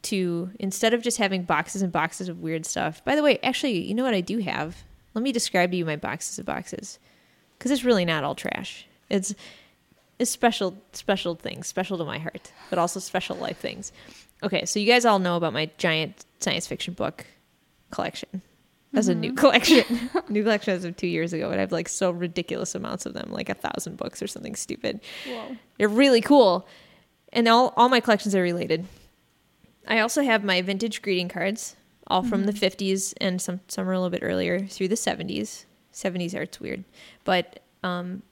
[0.06, 3.04] to instead of just having boxes and boxes of weird stuff.
[3.04, 4.84] By the way, actually, you know what I do have?
[5.14, 6.98] Let me describe to you my boxes of boxes
[7.58, 8.86] because it's really not all trash.
[9.10, 9.34] It's
[10.18, 13.92] it's special special things, special to my heart, but also special life things.
[14.42, 17.26] Okay, so you guys all know about my giant science fiction book
[17.90, 18.42] collection.
[18.92, 19.36] That's a new mm-hmm.
[19.36, 20.10] collection.
[20.28, 23.14] new collection as of two years ago, and I have like so ridiculous amounts of
[23.14, 25.00] them, like a thousand books or something stupid.
[25.26, 25.56] Whoa.
[25.78, 26.66] They're really cool.
[27.36, 28.86] And all, all my collections are related.
[29.86, 33.92] I also have my vintage greeting cards, all from the 50s and some, some are
[33.92, 35.66] a little bit earlier through the 70s.
[35.92, 36.84] 70s art's weird.
[37.24, 38.22] But um,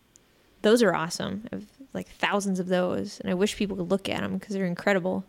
[0.62, 1.44] those are awesome.
[1.52, 3.20] I have like thousands of those.
[3.20, 5.24] And I wish people could look at them because they're incredible.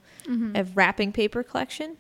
[0.55, 1.97] I have wrapping paper collection.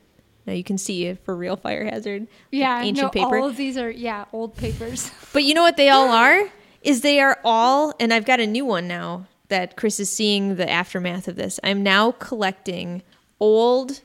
[0.47, 2.27] Now you can see it for real fire hazard.
[2.51, 3.37] Yeah, ancient no, paper.
[3.37, 5.11] all of these are yeah old papers.
[5.33, 6.49] But you know what they all are?
[6.83, 10.55] Is they are all, and I've got a new one now that Chris is seeing
[10.55, 11.59] the aftermath of this.
[11.63, 13.03] I'm now collecting
[13.39, 14.01] old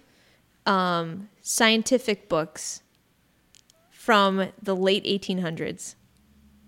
[0.66, 2.82] um, scientific books
[3.90, 5.94] from the late 1800s.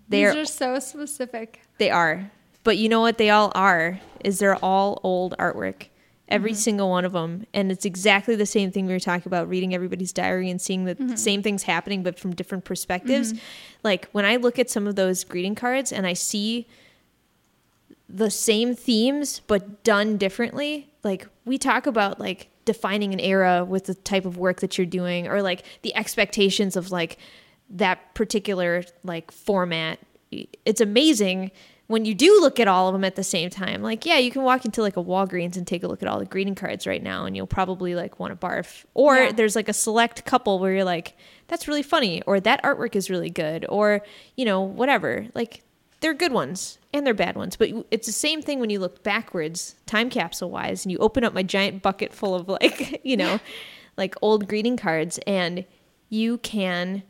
[0.09, 1.61] They these are, are so specific.
[1.77, 2.31] they are.
[2.63, 3.99] But you know what they all are?
[4.23, 5.87] Is they're all old artwork.
[6.29, 6.57] Every mm-hmm.
[6.57, 7.45] single one of them.
[7.53, 10.85] And it's exactly the same thing we were talking about reading everybody's diary and seeing
[10.85, 11.15] the mm-hmm.
[11.15, 13.33] same things happening, but from different perspectives.
[13.33, 13.43] Mm-hmm.
[13.83, 16.67] Like when I look at some of those greeting cards and I see
[18.09, 23.85] the same themes but done differently, like we talk about like defining an era with
[23.85, 27.17] the type of work that you're doing or like the expectations of like
[27.69, 29.99] that particular like format.
[30.65, 31.51] It's amazing
[31.87, 33.81] when you do look at all of them at the same time.
[33.83, 36.19] Like, yeah, you can walk into like a Walgreens and take a look at all
[36.19, 38.85] the greeting cards right now and you'll probably like want to barf.
[38.93, 39.31] Or Yeah.
[39.33, 43.09] there's like a select couple where you're like, that's really funny or that artwork is
[43.09, 44.01] really good or,
[44.37, 45.27] you know, whatever.
[45.35, 45.63] Like
[46.03, 49.03] they're good ones and they're bad ones, but it's the same thing when you look
[49.03, 53.15] backwards, time capsule wise, and you open up my giant bucket full of like, you
[53.15, 53.39] know,
[53.97, 55.65] like old greeting cards and
[56.09, 57.03] you can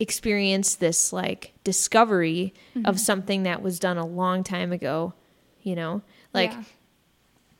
[0.00, 2.96] experience this like discovery of mm-hmm.
[2.96, 5.14] something that was done a long time ago,
[5.62, 6.02] you know?
[6.32, 6.64] Like Yeah.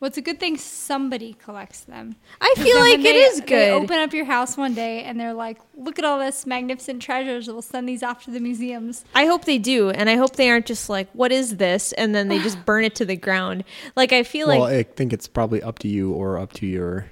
[0.01, 2.17] Well, it's a good thing somebody collects them.
[2.41, 3.71] I feel like when it they- is They good.
[3.73, 7.47] open up your house one day and they're like, "Look at all this magnificent treasures.
[7.49, 10.51] We'll send these off to the museums." I hope they do, and I hope they
[10.51, 13.65] aren't just like, "What is this?" and then they just burn it to the ground.
[13.97, 16.67] Like I feel like well, I think it's probably up to you or up to
[16.67, 17.07] your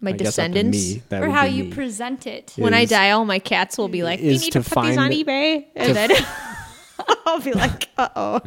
[0.00, 0.94] My I guess up to descendants?
[0.94, 1.02] me.
[1.08, 1.72] That or how you me.
[1.72, 2.52] present it.
[2.56, 2.64] Yeah.
[2.64, 4.98] when I die, all my cats will be like, "We need to, to put these
[4.98, 6.10] on eBay," and then
[7.26, 8.40] I'll be like, "Uh oh."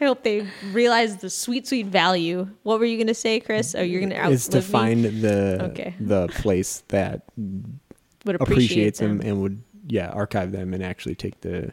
[0.00, 2.48] I hope they realize the sweet, sweet value.
[2.62, 3.74] What were you gonna say, Chris?
[3.74, 4.62] Oh, you're gonna outlive is to me?
[4.62, 5.94] find the Okay.
[6.00, 9.18] the place that Would appreciate appreciates them.
[9.18, 9.26] them.
[9.26, 11.72] and would yeah archive them and actually take the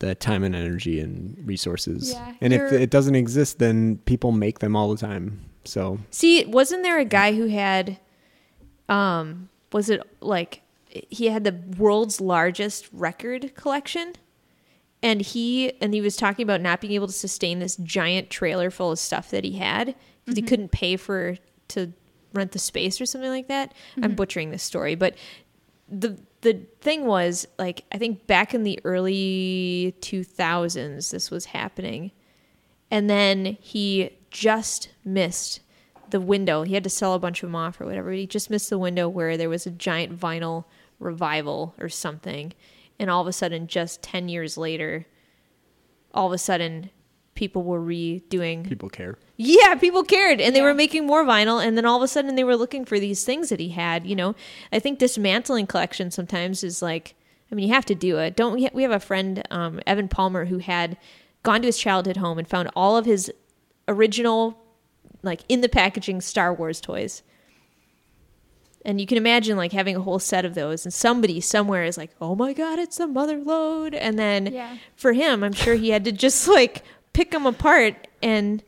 [0.00, 2.12] the time and energy and resources.
[2.12, 5.40] Yeah, and if it doesn't exist, then people make them all the time.
[5.64, 7.98] So See, wasn't there a guy who had,
[8.88, 14.12] um, was it like he had the world's largest record collection,
[15.02, 18.70] and he and he was talking about not being able to sustain this giant trailer
[18.70, 20.48] full of stuff that he had because he mm-hmm.
[20.48, 21.36] couldn't pay for
[21.68, 21.92] to
[22.32, 23.72] rent the space or something like that.
[23.96, 24.14] I'm mm-hmm.
[24.14, 25.14] butchering this story, but
[25.88, 32.12] the the thing was like I think back in the early 2000s this was happening
[32.90, 35.60] and then he just missed
[36.10, 36.62] the window.
[36.62, 38.10] He had to sell a bunch of them off or whatever.
[38.12, 40.64] He just missed the window where there was a giant vinyl
[40.98, 42.52] revival or something.
[42.98, 45.06] And all of a sudden, just 10 years later,
[46.12, 46.90] all of a sudden,
[47.34, 48.68] people were redoing.
[48.68, 49.16] people care.
[49.36, 50.40] Yeah, people cared.
[50.40, 50.64] And they Yeah.
[50.66, 51.64] were making more vinyl.
[51.64, 54.04] And then all of a sudden, they were looking for these things that he had.
[54.06, 54.34] You know,
[54.72, 57.14] I think dismantling collection sometimes is like,
[57.52, 58.34] I mean, you have to do it.
[58.36, 58.68] Don't we?
[58.72, 60.96] We have a friend, um, Evan Palmer, who had
[61.44, 63.30] gone to his childhood home and found all of his
[63.86, 64.58] original,
[65.22, 67.22] like in the packaging Star Wars toys.
[68.84, 71.98] And you can imagine like having a whole set of those, and somebody somewhere is
[71.98, 74.76] like, "Oh my god, it's the mother lode!" And then Yeah.
[74.96, 78.62] for him, I'm sure he had to just like pick them apart and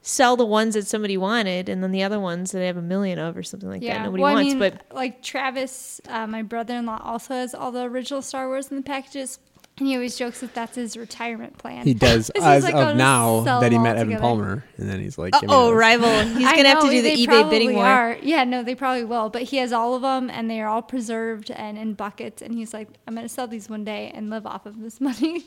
[0.00, 2.82] sell the ones that somebody wanted, and then the other ones that I have a
[2.82, 4.54] million of or something like that nobody well, wants.
[4.54, 8.68] I mean, but like Travis, uh, my brother-in-law, also has all the original Star Wars
[8.68, 9.40] in the packages,
[9.78, 11.84] and he always jokes that that's his retirement plan.
[11.84, 14.20] He does as like, of oh, now that he met all Evan together.
[14.22, 16.08] Palmer, and then he's like, oh, rival,
[16.38, 18.16] he's gonna have to do the eBay bidding probably war.
[18.22, 19.28] Yeah, no, they probably will.
[19.28, 22.40] But he has all of them, and they are all preserved and in buckets.
[22.40, 24.98] And he's like, I'm going to sell these one day and live off of this
[25.00, 25.46] money.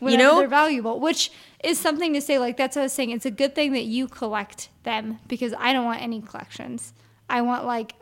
[0.00, 1.30] whenever know- they're valuable, which
[1.62, 2.38] is something to say.
[2.38, 3.10] Like that's what I was saying.
[3.10, 6.94] It's a good thing that you collect them because I don't want any collections.
[7.30, 7.94] I want like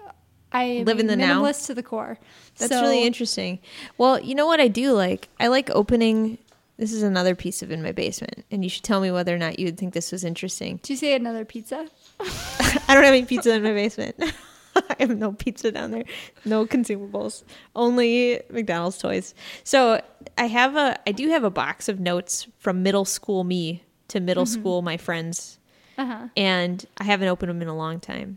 [0.57, 1.43] I Live in the now?
[1.43, 2.19] minimalist to the core.
[2.59, 3.59] That's So- really interesting.
[3.99, 5.29] Well, you know what I do like?
[5.41, 6.39] I like opening.
[6.79, 9.39] This is another piece of in my basement, and you should tell me whether or
[9.39, 10.77] not you would think this was interesting.
[10.83, 11.89] Did you say another pizza?
[12.21, 14.17] I don't have any pizza in my basement.
[14.77, 16.05] I have no pizza down there,
[16.45, 19.35] no consumables, only McDonald's toys.
[19.65, 20.03] So
[20.37, 24.21] I have a, I do have a box of notes from middle school me to
[24.21, 25.59] middle school my friends,
[25.97, 26.29] Uh huh.
[26.37, 28.37] and I haven't opened them in a long time.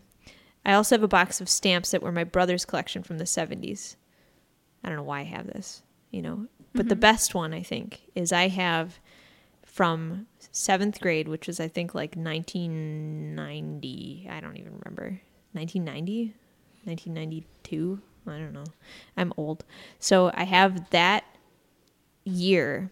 [0.66, 3.96] I also have a box of stamps that were my brother's collection from the 70s.
[4.84, 6.48] I don't know why I have this, you know.
[6.74, 7.02] But the mm-hmm.
[7.02, 9.00] best one, I think, is I have
[9.66, 14.28] from seventh grade, which was, I think, like 1990.
[14.30, 15.20] I don't even remember.
[15.54, 16.36] 1990?
[16.84, 18.00] 1992?
[18.28, 18.66] I don't know.
[19.18, 19.66] I'm old.
[20.00, 21.24] So I have that
[22.24, 22.92] year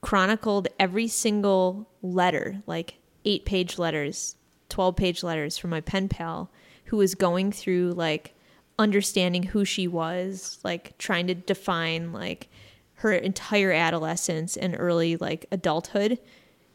[0.00, 2.94] chronicled every single letter, like
[3.24, 4.36] eight page letters,
[4.72, 6.50] 12 page letters from my pen pal
[6.86, 8.34] who was going through like
[8.78, 12.48] understanding who she was, like trying to define like
[12.94, 16.18] her entire adolescence and early like adulthood,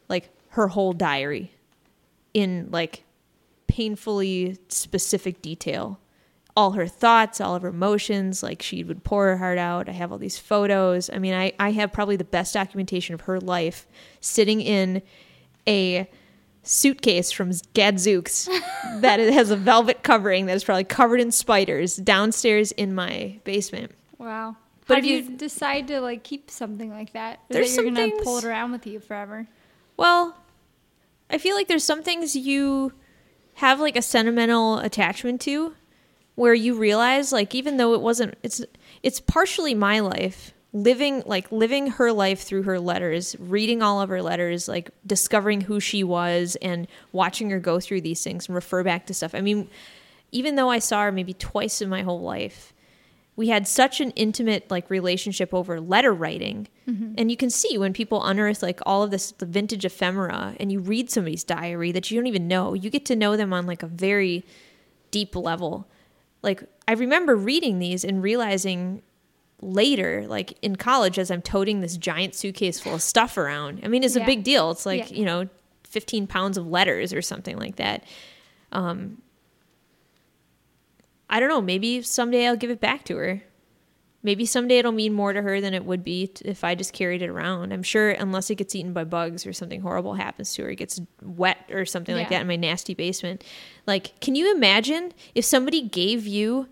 [0.08, 1.52] like her whole diary
[2.34, 3.04] in like
[3.66, 6.00] painfully specific detail.
[6.56, 9.90] All her thoughts, all of her emotions, like she would pour her heart out.
[9.90, 11.10] I have all these photos.
[11.12, 13.88] I mean, I, I have probably the best documentation of her life
[14.22, 15.02] sitting in
[15.68, 16.10] a
[16.68, 18.48] suitcase from Gadzooks
[19.00, 23.92] that has a velvet covering that is probably covered in spiders downstairs in my basement.
[24.18, 24.58] Wow.
[24.88, 27.36] But How do you, you- decide to like keep something like that?
[27.50, 29.48] Or There's that you're gonna things- pull it around with you forever.
[29.98, 30.38] Well,
[31.30, 32.94] I feel like there's some things you
[33.56, 35.74] have like a sentimental attachment to
[36.36, 38.62] where you realize like even though it wasn't it's
[39.02, 40.54] it's partially my life
[40.84, 45.62] living like living her life through her letters reading all of her letters like discovering
[45.62, 49.34] who she was and watching her go through these things and refer back to stuff.
[49.34, 49.70] I mean
[50.30, 52.74] even though i saw her maybe twice in my whole life
[53.38, 56.68] we had such an intimate like relationship over letter writing.
[56.88, 57.14] Mm-hmm.
[57.20, 60.72] And you can see when people unearth like all of this the vintage ephemera and
[60.72, 63.68] you read somebody's diary that you don't even know you get to know them on
[63.68, 64.44] like a very
[65.12, 65.88] deep level.
[66.42, 69.04] Like i remember reading these and realizing
[69.62, 73.88] later like in college as i'm toting this giant suitcase full of stuff around i
[73.88, 75.18] mean it's a big deal it's like Yeah.
[75.18, 75.50] you know
[75.84, 78.04] 15 pounds of letters or something like that.
[78.74, 79.22] Um,
[81.30, 81.62] I don't know.
[81.62, 83.42] Maybe someday I'll give it back to her.
[84.24, 86.92] Maybe someday it'll mean more to her than it would be t- if I just
[86.92, 87.72] carried it around.
[87.72, 90.76] I'm sure, unless it gets eaten by bugs or something horrible happens to her, it
[90.76, 93.46] gets wet or something like that in my nasty basement.
[93.86, 96.68] Like, can you imagine if somebody gave you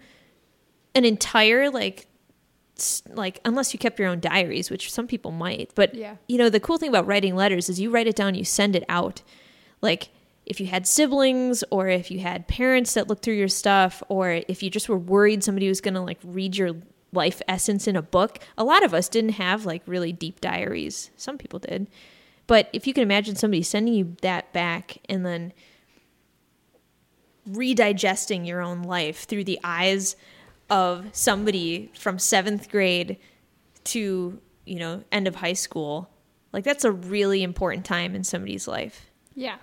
[0.94, 2.08] an entire like
[3.10, 6.16] like unless you kept your own diaries which some people might but Yeah.
[6.28, 8.76] you know the cool thing about writing letters is you write it down you send
[8.76, 9.22] it out.
[9.82, 10.10] Like
[10.46, 14.42] if you had siblings or if you had parents that looked through your stuff or
[14.48, 16.72] if you just were worried somebody was going to like read your
[17.14, 21.12] life essence in a book a lot of us didn't have like really deep diaries.
[21.16, 21.88] Some people did.
[22.48, 25.54] But if you can imagine somebody sending you that back and then
[27.50, 30.16] redigesting your own life through the eyes
[30.70, 33.18] of somebody from seventh grade
[33.84, 36.10] to you know end of high school
[36.52, 39.58] like that's a really important time in somebody's life Yeah.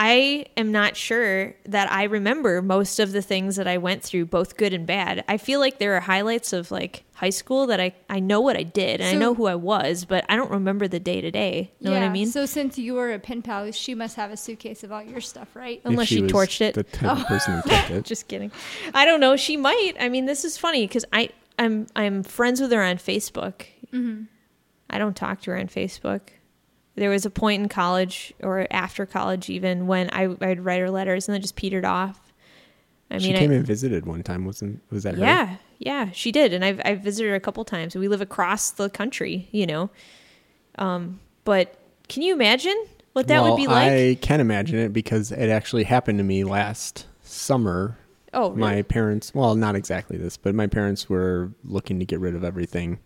[0.00, 4.24] I am not sure that i remember most of the things that i went through
[4.26, 7.78] both good and bad i feel like there are highlights of like high school that
[7.78, 10.50] i i know what i did and i know who i was but i don't
[10.50, 13.42] remember the day to day know what i mean So since you were a pen
[13.42, 15.80] pal, she must have a suitcase of all your stuff, right?
[15.84, 18.04] unless If she, was torched it The type of person who kept it.
[18.12, 18.50] Just kidding.
[18.94, 19.36] I don't know.
[19.36, 19.92] She might.
[20.00, 21.28] I mean, this is funny because I
[21.58, 23.66] I'm I'm friends with her on Facebook.
[23.92, 24.24] Mm-hmm.
[24.88, 26.20] I don't talk to her on Facebook.
[26.96, 30.90] There was a point in college or after college even when I I'd write her
[30.90, 32.32] letters and then just petered off.
[33.10, 34.44] I mean she mean, came I, and visited one time.
[34.44, 35.20] Wasn't was that her?
[35.20, 37.94] yeah, yeah, she did, and I've I've visited her a couple times.
[37.96, 39.90] We live across the country, you know.
[40.78, 41.76] Um, but
[42.08, 42.76] can you imagine
[43.12, 43.90] what that well, would be like?
[43.90, 47.98] I can imagine it because it actually happened to me last summer.
[48.34, 48.60] oh, really?
[48.60, 52.44] My parents, well, not exactly this, but my parents were looking to get rid of
[52.44, 52.98] everything.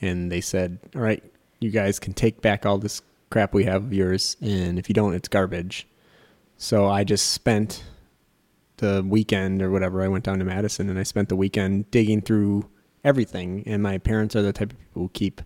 [0.00, 1.22] And they said, all right,
[1.60, 4.36] you guys can take back all this crap we have of yours.
[4.40, 5.86] And if you don't, it's garbage.
[6.56, 7.84] So I just spent
[8.78, 10.02] the weekend or whatever.
[10.02, 12.68] I went down to Madison and I spent the weekend digging through
[13.04, 13.62] everything.
[13.66, 15.40] And my parents are the type of people who keep,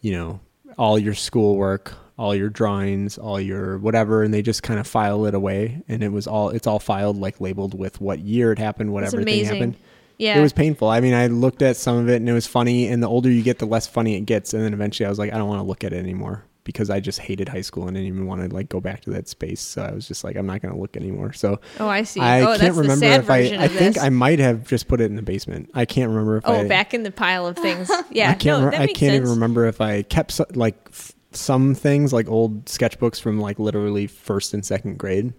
[0.00, 0.40] you know,
[0.78, 5.24] all your schoolwork, all your drawings, all your whatever, and they just kind of file
[5.26, 5.82] it away.
[5.88, 8.94] And it was all it's all filed like labeled with what year it happened, That's
[8.94, 9.54] whatever thing amazing.
[9.54, 9.76] happened.
[10.18, 10.88] Yeah, It was painful.
[10.88, 12.86] I mean, I looked at some of it and it was funny.
[12.88, 14.54] And the older you get, the less funny it gets.
[14.54, 16.90] And then eventually, I was like, I don't want to look at it anymore because
[16.90, 19.26] I just hated high school and didn't even want to like go back to that
[19.26, 19.60] space.
[19.60, 21.32] So I was just like, I'm not going to look anymore.
[21.32, 22.20] So Oh, I see.
[22.20, 23.38] I oh, can't that's remember the sad if I.
[23.64, 24.02] I think this.
[24.04, 25.70] I might have just put it in the basement.
[25.74, 26.68] I can't remember if Oh, I.
[26.68, 27.90] back in the pile of things.
[28.12, 28.62] Yeah, I can't.
[28.62, 29.14] no, re- I can't sense.
[29.14, 33.58] even remember if I kept so, like f- some things, like old sketchbooks from like
[33.58, 35.32] literally first and second grade.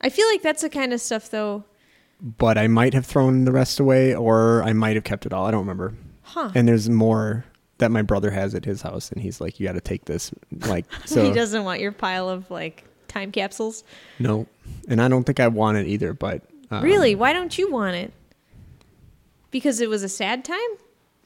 [0.00, 1.62] I feel like that's the kind of stuff, though.
[2.22, 5.46] But I might have thrown the rest away, or I might have kept it all.
[5.46, 5.94] I don't remember.
[6.22, 6.50] Huh?
[6.54, 7.44] And there's more
[7.78, 10.32] that my brother has at his house, and he's like, "You got to take this."
[10.66, 13.84] Like, so he doesn't want your pile of like time capsules.
[14.18, 14.46] no,
[14.88, 16.12] and I don't think I want it either.
[16.12, 17.14] But um, really?
[17.14, 18.12] Why don't you want it?
[19.50, 20.58] Because it was a sad time.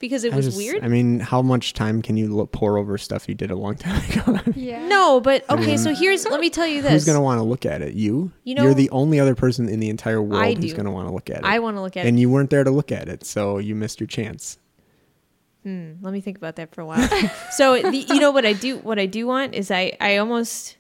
[0.01, 0.83] Because it I was just- weird.
[0.85, 3.77] I mean, how much time can you lo- pore over stuff you did a long
[3.77, 4.39] time ago?
[4.55, 4.87] Yeah.
[4.89, 5.77] no, but okay.
[5.77, 6.27] So here's.
[6.27, 6.93] Let me tell you this.
[6.93, 7.95] Who's gonna want to look at it?
[7.95, 8.33] You.
[8.43, 11.15] You know- You're the only other person in the entire world who's gonna want to
[11.15, 11.45] look at it.
[11.45, 13.59] I want to look at it, and you weren't there to look at it, so
[13.59, 14.59] you missed your chance.
[15.63, 17.09] Hmm, let me think about that for a while.
[17.53, 18.77] so the, you know what I do?
[18.79, 19.97] What I do want is I.
[20.01, 20.77] I almost.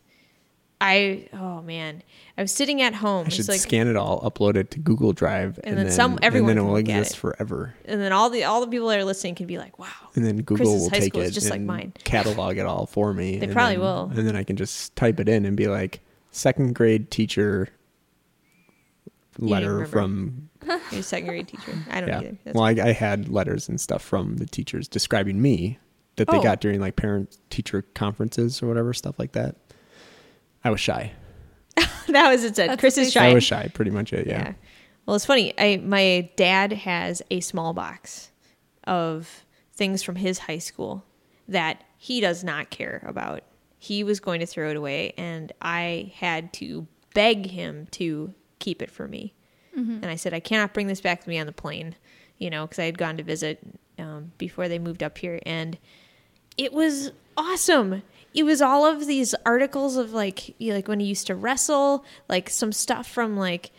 [0.86, 1.28] I.
[1.32, 2.02] Oh man.
[2.36, 3.26] I was sitting at home.
[3.26, 6.24] I should like, scan it all, upload it to Google Drive, And then some- and
[6.24, 7.16] everyone then it'll exist it.
[7.16, 7.74] forever.
[7.84, 10.24] and then all the all the people that are listening can be like, "Wow, And
[10.24, 11.92] then Google Chris's will high take it just like mine.
[12.04, 13.38] catalog it all for me.
[13.38, 14.12] They and probably then- will.
[14.16, 16.00] And then I can just type it in and be like,
[16.32, 17.68] second grade teacher
[19.38, 22.18] letter from you're a second grade teacher." I don't yeah.
[22.20, 22.36] either.
[22.44, 25.78] That's Well, I, I had letters and stuff from the teachers describing me
[26.16, 26.42] that they Oh.
[26.42, 29.56] got during like parent teacher conferences or whatever stuff like that.
[30.64, 31.12] I was shy.
[31.76, 32.56] that was it.
[32.56, 33.28] Said Chris is shy.
[33.28, 34.26] I was shy, pretty much it.
[34.26, 34.38] Yeah.
[34.38, 34.52] Yeah.
[35.06, 35.52] Well, it's funny.
[35.58, 38.30] I my dad has a small box
[38.84, 41.04] of things from his high school
[41.48, 43.42] that he does not care about.
[43.78, 48.80] He was going to throw it away, and I had to beg him to keep
[48.80, 49.34] it for me.
[49.76, 51.96] And I said, I cannot bring this back to me on the plane,
[52.38, 53.58] you know, because I had gone to visit
[53.98, 55.76] um, before they moved up here, and
[56.56, 58.02] it was awesome.
[58.34, 61.36] It was all of these articles of like, you know, like when he used to
[61.36, 63.70] wrestle, like some stuff from like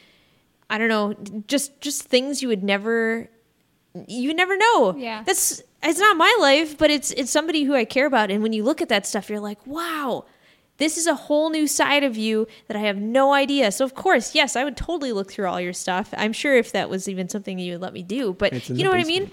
[0.69, 1.13] I don't know,
[1.47, 3.29] just just things you would never
[4.07, 4.95] you never know.
[4.97, 5.23] Yeah.
[5.23, 8.53] That's it's not my life, but it's it's somebody who I care about and when
[8.53, 10.25] you look at that stuff you're like, "Wow.
[10.77, 13.93] This is a whole new side of you that I have no idea." So of
[13.93, 16.13] course, yes, I would totally look through all your stuff.
[16.17, 18.89] I'm sure if that was even something you would let me do, but you know
[18.89, 19.31] what I mean?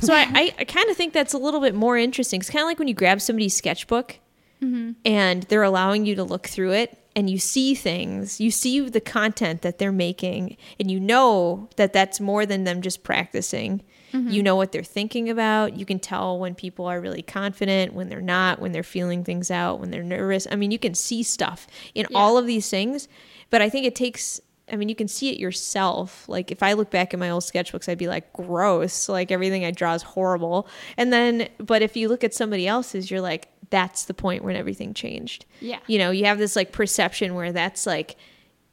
[0.00, 2.40] so I, I, I kind of think that's a little bit more interesting.
[2.40, 4.18] It's kind of like when you grab somebody's sketchbook
[4.64, 4.92] Mm-hmm.
[5.04, 9.00] and they're allowing you to look through it and you see things you see the
[9.00, 13.82] content that they're making and you know that that's more than them just practicing
[14.16, 18.08] you know what they're thinking about you can tell when people are really confident when
[18.08, 21.20] they're not when they're feeling things out when they're nervous i mean you can see
[21.24, 22.16] stuff in Yeah.
[22.16, 23.08] all of these things
[23.50, 24.40] but i think it takes
[24.72, 26.28] I mean, you can see it yourself.
[26.28, 29.08] Like, if I look back at my old sketchbooks, I'd be like, gross.
[29.08, 30.68] Like, everything I draw is horrible.
[30.96, 34.56] And then, but if you look at somebody else's, you're like, that's the point when
[34.56, 35.44] everything changed.
[35.60, 35.80] Yeah.
[35.86, 38.16] You know, you have this like perception where that's like,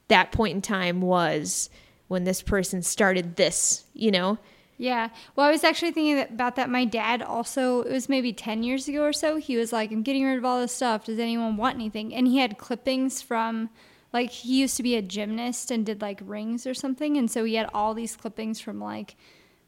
[0.07, 1.69] that point in time was
[2.07, 4.37] when this person started this, you know?
[4.77, 5.09] Yeah.
[5.35, 6.69] Well, I was actually thinking about that.
[6.69, 10.03] My dad also, it was maybe 10 years ago or so, he was like, I'm
[10.03, 11.05] getting rid of all this stuff.
[11.05, 12.13] Does anyone want anything?
[12.13, 13.69] And he had clippings from,
[14.13, 17.17] like, he used to be a gymnast and did like rings or something.
[17.17, 19.15] And so he had all these clippings from like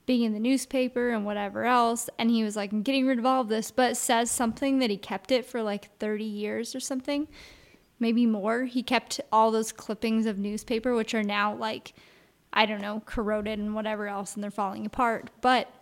[0.05, 2.09] being in the newspaper and whatever else.
[2.19, 4.89] And he was like, I'm getting rid of all of this, but says something that
[4.89, 7.27] he kept it for like 30 years or something,
[7.99, 8.65] maybe more.
[8.65, 11.93] He kept all those clippings of newspaper, which are now like,
[12.51, 15.29] I don't know, corroded and whatever else, and they're falling apart.
[15.41, 15.73] But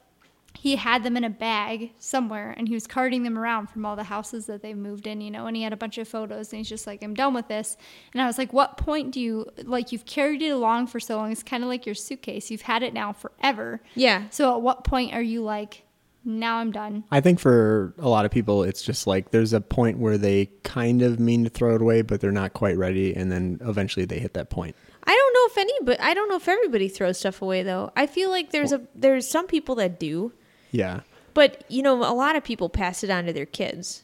[0.58, 3.96] he had them in a bag somewhere and he was carting them around from all
[3.96, 6.52] the houses that they moved in, you know, and he had a bunch of photos
[6.52, 7.78] and he's just like, I'm done with this.
[8.14, 11.18] And I was like, what point do you, like, you've carried it along for so
[11.18, 11.32] long.
[11.32, 12.52] It's kind of like your suitcase.
[12.52, 13.82] You've had it now forever.
[13.96, 14.26] Yeah.
[14.30, 15.84] So at what point are you like,
[16.24, 17.04] now I'm done?
[17.10, 20.52] I think for a lot of people, it's just like there's a point where they
[20.64, 24.06] kind of mean to throw it away, but they're not quite ready, and then eventually
[24.06, 24.76] they hit that point.
[25.04, 27.92] I don't know if any, but I don't know if everybody throws stuff away though.
[27.96, 30.32] I feel like there's a there's some people that do,
[30.72, 31.02] Yeah.
[31.34, 34.04] but you know, a lot of people pass it on to their kids,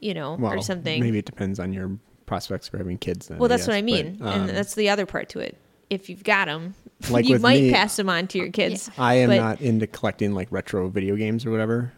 [0.00, 1.00] you know, Well, or something.
[1.00, 3.28] Maybe it depends on your prospects for having kids.
[3.28, 5.40] Then, well, that's guess, what I but, mean, um, and that's the other part to
[5.40, 5.56] it.
[5.90, 6.74] If you've got them,
[7.10, 8.90] Like you might me- pass them on to your kids.
[8.98, 11.92] I am but- not into collecting like retro video games or whatever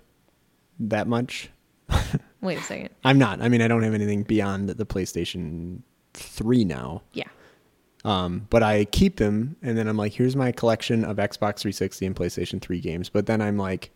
[0.78, 1.50] that much.
[2.40, 2.90] Wait a second.
[3.04, 3.42] I'm not.
[3.42, 5.80] I mean, I don't have anything beyond the PlayStation
[6.14, 7.02] 3 now.
[7.12, 7.28] Yeah.
[8.04, 12.06] Um, but I keep them, and then I'm like, here's my collection of Xbox 360
[12.06, 13.08] and PlayStation 3 games.
[13.08, 13.90] But then I'm like,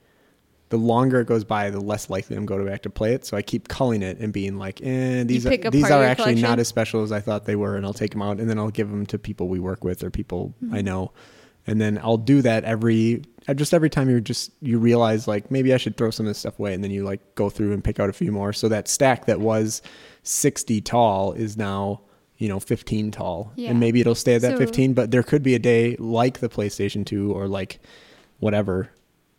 [0.69, 3.25] the longer it goes by, the less likely I'm going to back to play it.
[3.25, 6.43] So I keep culling it and being like, eh, these are, these are actually collection?
[6.43, 8.59] not as special as I thought they were, and I'll take them out, and then
[8.59, 10.75] I'll give them to people we work with or people Mm-hmm.
[10.75, 11.13] I know,
[11.67, 15.51] and then I'll do that every uh, just every time you're just you realize like
[15.51, 17.73] maybe I should throw some of this stuff away, and then you like go through
[17.73, 18.53] and pick out a few more.
[18.53, 19.83] So that stack that was
[20.23, 22.01] 60 tall is now
[22.39, 23.71] you know 15 tall, Yeah.
[23.71, 26.39] and maybe it'll stay at that So- 15 but there could be a day like
[26.41, 27.79] the PlayStation 2 or like
[28.41, 28.91] whatever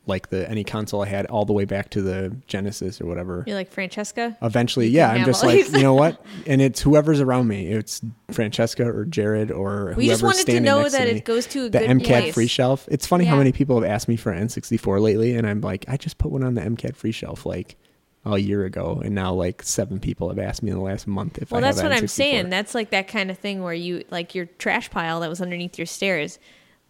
[0.08, 3.44] like the any console I had all the way back to the Genesis or whatever.
[3.48, 4.38] You're like Francesca.
[4.44, 6.24] Eventually, yeah, I'm just like, you know what?
[6.46, 7.66] And it's whoever's around me.
[7.72, 11.18] It's Francesca or Jared or We just wanted to know that to me.
[11.18, 12.34] it goes to a the good MCAD place.
[12.36, 12.88] free shelf.
[12.92, 15.86] It's funny how many people have asked me for an N64 lately, and I'm like,
[15.88, 17.76] I just put one on the MCAD free shelf like
[18.26, 21.38] a year ago, and now like seven people have asked me in the last month
[21.38, 22.50] if Well, I that's what I'm saying.
[22.50, 25.78] That's like that kind of thing where you like your trash pile that was underneath
[25.78, 26.40] your stairs.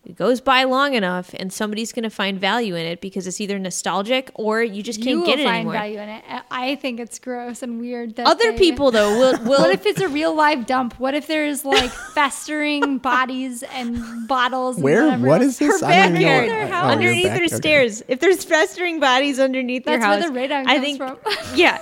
[0.06, 3.42] It goes by long enough, and somebody's going to find value in it because it's
[3.42, 5.74] either nostalgic or you just can't get anymore you will get it find anymore.
[5.74, 6.24] value in it.
[6.52, 8.16] I think it's gross and weird.
[8.18, 11.00] That Other they- people though will will What if it's a real live dump?
[11.00, 14.78] What if there's like festering bodies and bottles?
[14.78, 15.04] Where?
[15.06, 15.54] whatever What else?
[15.54, 15.82] is this?
[15.82, 16.84] her I don't even know backyard what- Their oh, house.
[16.84, 17.56] your underneath back- her okay.
[17.56, 18.04] stairs.
[18.08, 21.18] If there's festering bodies underneath That's your where the radon I comes think from.
[21.56, 21.78] yeah,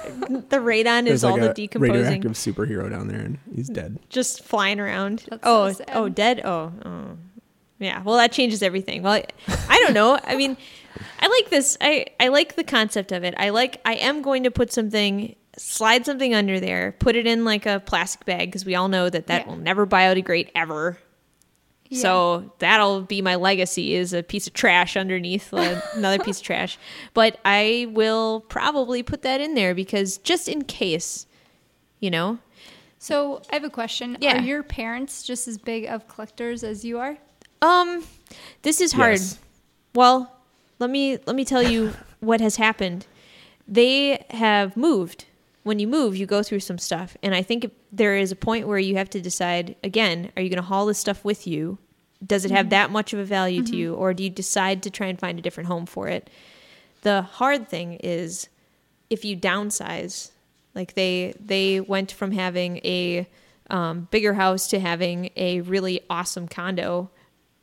[0.50, 3.68] the radon There's is like all a the decomposing, radioactive superhero down there, and he's
[3.68, 4.00] dead.
[4.10, 5.26] just flying around.
[5.30, 5.90] That's oh, so oh, sad.
[5.94, 6.42] oh, dead.
[6.46, 7.18] Oh, oh,
[7.84, 8.02] yeah.
[8.04, 9.04] Well, that changes everything.
[9.04, 9.26] Well, I,
[9.70, 10.20] I don't know.
[10.24, 10.58] I mean,
[11.20, 11.78] I like this.
[11.82, 13.34] I I like the concept of it.
[13.38, 13.82] I like.
[13.86, 17.80] I am going to put something, slide something under there, put it in like a
[17.80, 19.50] plastic bag because we all know that that Yeah.
[19.50, 20.98] will never biodegrade ever.
[21.92, 25.54] So that'll be my legacy is a piece of trash underneath
[25.96, 26.80] another piece of trash.
[27.14, 31.28] But I will probably put that in there because just in case,
[32.00, 32.40] you know.
[32.98, 34.18] So I have a question.
[34.22, 34.40] Yeah.
[34.40, 37.20] Are your parents just as big of collectors as you are?
[37.64, 38.04] Um,
[38.62, 39.14] this is hard.
[39.14, 39.40] Yes.
[39.96, 40.32] Well,
[40.80, 43.08] let me let me tell you what has happened.
[43.68, 45.26] They have moved.
[45.64, 48.68] When you move, you go through some stuff, and I think there is a point
[48.68, 51.78] where you have to decide again: Are you going to haul this stuff with you?
[52.26, 54.90] Does it have that much of a value to you, or do you decide to
[54.90, 56.30] try and find a different home for it?
[57.02, 58.50] The hard thing is
[59.10, 60.32] if you downsize
[60.76, 63.28] like they they went from having a
[63.70, 67.10] um, bigger house to having a really awesome condo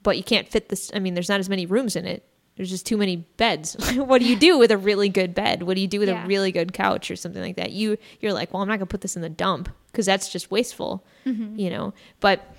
[0.02, 2.24] but you can't fit this i mean there's not as many rooms in it
[2.56, 5.74] there's just too many beds what do you do with a really good bed what
[5.74, 6.24] do you do with Yeah.
[6.24, 8.86] a really good couch or something like that you you're like well i'm not going
[8.86, 12.54] to put this in the dump because that's just wasteful you know but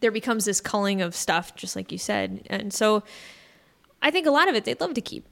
[0.00, 3.02] there becomes this culling of stuff just like you said and so
[4.02, 5.24] i think a lot of it they'd love to keep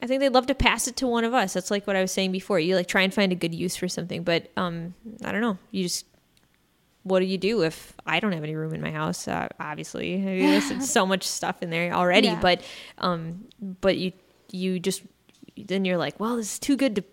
[0.00, 1.52] I think they'd love to pass it to one of us.
[1.52, 2.58] That's like what I was saying before.
[2.58, 4.94] You like try and find a good use for something, but um,
[5.24, 5.58] I don't know.
[5.70, 6.06] You just
[7.04, 9.26] what do you do if I don't have any room in my house?
[9.26, 12.28] Uh, obviously, I mean, there's so much stuff in there already.
[12.28, 12.40] Yeah.
[12.40, 12.62] But
[12.98, 14.12] um, but you
[14.50, 15.02] you just
[15.56, 17.04] then you're like, well, this is too good to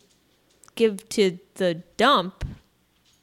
[0.75, 2.45] give to the dump.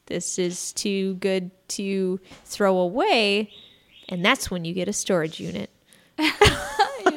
[0.07, 3.51] This is too good to throw away,
[4.09, 5.71] and that's when you get a storage unit.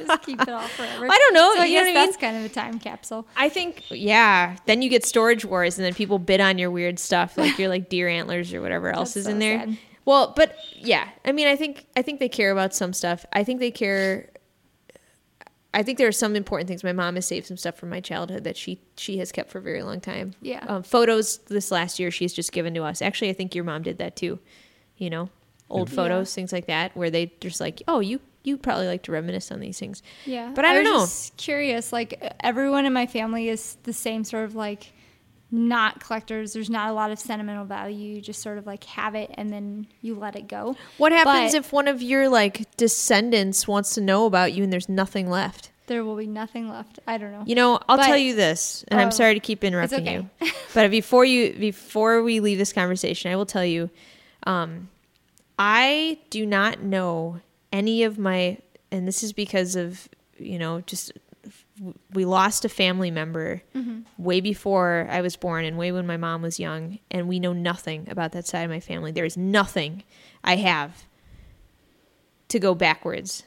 [0.10, 1.06] just keep it all forever.
[1.10, 1.54] I don't know.
[1.56, 1.94] So I you know guess what I mean?
[1.96, 3.28] that's kind of a time capsule.
[3.38, 4.58] I think, yeah.
[4.66, 7.70] Then you get storage wars, and then people bid on your weird stuff, like your
[7.70, 9.60] like deer antlers or whatever else That's is in there.
[9.60, 9.78] sad.
[10.06, 13.26] Well, but yeah, I mean, I think I think they care about some stuff.
[13.32, 14.30] I think they care.
[15.72, 16.84] I think there are some important things.
[16.84, 19.60] My mom has saved some stuff from my childhood that she she has kept for
[19.60, 20.34] a very long time.
[20.42, 20.66] Yeah.
[20.68, 23.02] um, photos this last year she's just given to us.
[23.04, 24.40] Actually, I think your mom did that too.
[24.98, 25.30] You know,
[25.70, 25.96] old Yeah.
[25.96, 29.52] photos, things like that, where they just like, oh, you you probably like to reminisce
[29.52, 30.04] on these things.
[30.26, 31.00] Yeah, But I don't was know.
[31.06, 34.92] Just curious, like everyone in my family is the same sort of like
[35.52, 36.54] not collectors.
[36.54, 38.16] There's not a lot of sentimental value.
[38.16, 40.76] You just sort of like have it and then you let it go.
[40.98, 44.72] What happens But if one of your like descendants wants to know about you and
[44.74, 45.72] there's nothing left?
[45.88, 47.00] there will be nothing left?
[47.08, 47.42] I don't know.
[47.48, 50.28] You know, I'll But- tell you this, and Oh, I'm sorry to keep interrupting okay.
[50.40, 53.90] you, but before you before we leave this conversation, I will tell you,
[54.44, 54.90] um,
[55.58, 57.42] I do not know
[57.72, 58.58] any of my,
[58.92, 60.08] and this is because of
[60.38, 61.12] you know just
[62.14, 64.00] we lost a family member Mm-hmm.
[64.18, 67.54] way before I was born and way when my mom was young, and we know
[67.54, 69.12] nothing about that side of my family.
[69.12, 70.04] There is nothing
[70.44, 71.06] I have
[72.50, 73.44] to go backwards,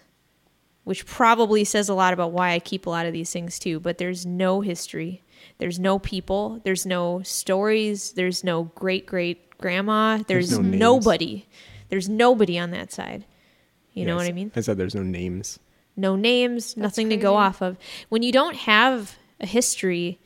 [0.85, 3.81] which probably says a lot about why I keep a lot of these things too.
[3.81, 5.23] But there's no history,
[5.59, 10.81] there's no people, there's no stories, there's no great great grandma, there's, There's no names.
[10.81, 11.47] nobody,
[11.91, 13.25] there's nobody on that side.
[13.95, 14.51] You know what I mean?
[14.57, 15.59] I said there's no names.
[15.97, 17.77] no names, nothing to go off of.
[18.09, 20.19] When you don't have a history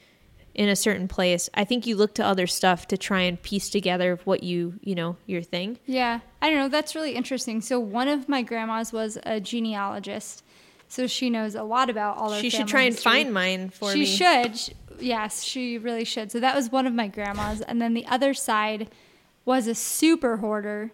[0.55, 3.69] in a certain place, I think you look to other stuff to try and piece
[3.69, 5.79] together what you, you know, your thing.
[5.85, 6.69] Yeah, I don't know.
[6.69, 7.61] That's really interesting.
[7.61, 10.43] So one of my grandmas was a genealogist,
[10.89, 12.33] so she knows a lot about all.
[12.33, 13.13] Our She should family try and history.
[13.13, 14.07] find mine for she me.
[14.07, 14.57] should.
[14.57, 16.33] Sh- Yes, she really should.
[16.33, 18.89] So that was one of my grandmas, and then the other side
[19.45, 20.91] was a super hoarder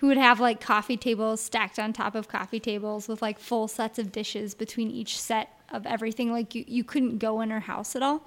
[0.00, 3.68] who would have like coffee tables stacked on top of coffee tables with like full
[3.68, 6.32] sets of dishes between each set of everything.
[6.32, 8.26] Like you, you couldn't go in her house at all.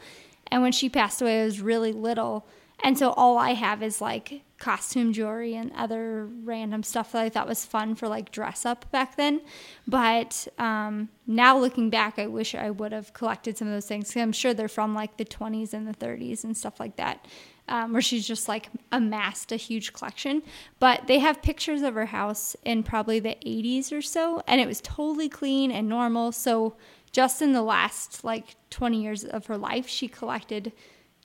[0.51, 2.45] And when she passed away, I was really little.
[2.83, 7.29] And so all I have is like costume jewelry and other random stuff that I
[7.29, 9.41] thought was fun for like dress up back then.
[9.87, 14.15] But um, now looking back, I wish I would have collected some of those things.
[14.15, 17.25] I'm sure they're from like the 20s and the 30s and stuff like that,
[17.67, 20.43] um, where she's just like amassed a huge collection.
[20.79, 24.67] But they have pictures of her house in probably the 80s or so, and it
[24.67, 26.31] was totally clean and normal.
[26.31, 26.75] So
[27.11, 30.73] just in the last like 20 years of her life, she collected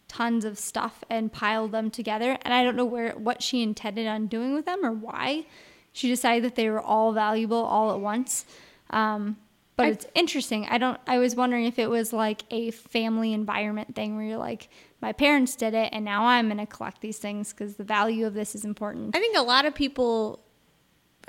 [0.07, 4.07] tons of stuff and piled them together and i don't know where what she intended
[4.07, 5.45] on doing with them or why
[5.93, 8.47] she decided that they were all valuable all at once
[8.89, 9.37] um,
[9.77, 13.35] but I- it's interesting i don't i was wondering if it was like a family
[13.35, 14.71] environment thing where you're like
[15.01, 18.27] my parents did it and now i'm going to collect these things because the value
[18.27, 20.41] of this is important I think a lot of people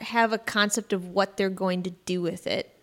[0.01, 2.75] have a concept of what they're going to do with it.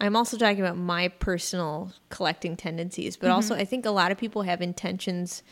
[0.00, 3.60] I'm also talking about my personal collecting tendencies, but also mm-hmm.
[3.60, 5.42] I think a lot of people have intentions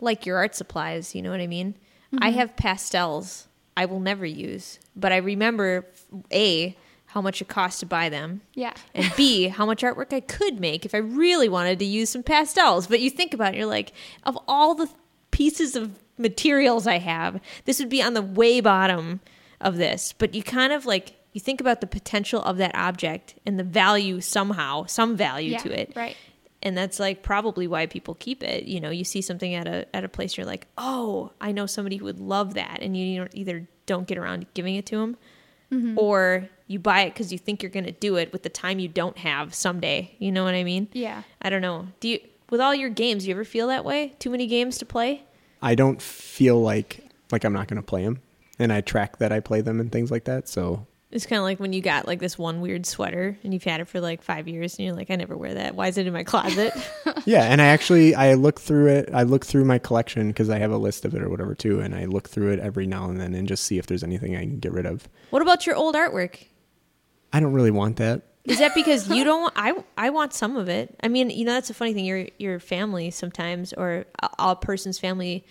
[0.00, 1.76] like your art supplies, you know what I mean?
[2.20, 2.38] I mm-hmm.
[2.38, 5.86] have pastels I will never use, but I remember
[6.32, 6.76] A,
[7.06, 8.42] how much it costs to buy them.
[8.54, 12.10] yeah and B, how much artwork I could make if I really wanted to use
[12.10, 12.86] some pastels.
[12.86, 13.92] But you think about it, you're like,
[14.24, 14.88] of all the
[15.30, 19.20] pieces of materials I have, this would be on the way bottom
[19.60, 20.12] of this.
[20.16, 23.64] But you kind of like, you think about the potential of that object and the
[23.64, 25.92] value somehow, some value yeah to it.
[25.94, 26.16] right
[26.62, 28.64] And that's like probably why people keep it.
[28.64, 31.66] You know, you see something at a at a place, you're like, oh, I know
[31.66, 34.96] somebody who would love that, and you either don't get around to giving it to
[34.96, 35.16] them,
[35.72, 35.98] Mm-hmm.
[35.98, 38.78] or you buy it because you think you're going to do it with the time
[38.78, 40.14] you don't have someday.
[40.18, 40.88] You know what I mean?
[40.92, 41.88] yeah I don't know.
[42.00, 43.26] Do you with all your games?
[43.26, 44.14] You ever feel that way?
[44.18, 45.22] Too many games to play?
[45.62, 47.00] I don't feel like
[47.32, 48.20] like I'm not going to play them,
[48.58, 50.48] and I track that I play them and things like that.
[50.48, 53.64] So It's kind of like when you got like this one weird sweater and you've
[53.64, 55.74] had it for like five years, and you're like, I never wear that.
[55.74, 56.72] Why is it in my closet?
[57.24, 59.08] yeah, and I actually I look through it.
[59.12, 61.80] I look through my collection because I have a list of it or whatever too,
[61.80, 64.36] and I look through it every now and then and just see if there's anything
[64.36, 65.08] I can get rid of.
[65.30, 66.46] what about your old artwork?
[67.32, 68.22] I don't really want that.
[68.44, 69.52] Is that because you don't?
[69.56, 70.94] I I want some of it.
[71.02, 72.04] I mean, you know, that's a funny thing.
[72.04, 75.44] Your your family sometimes, or a, a person's family,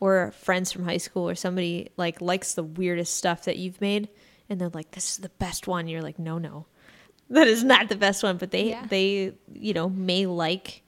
[0.00, 4.08] or friends from high school, or somebody like likes the weirdest stuff that you've made,
[4.48, 6.64] and they're like, "This is the best one." You're like, "No, no,
[7.30, 8.86] that is not the best one." But they Yeah.
[8.88, 10.82] they you know may like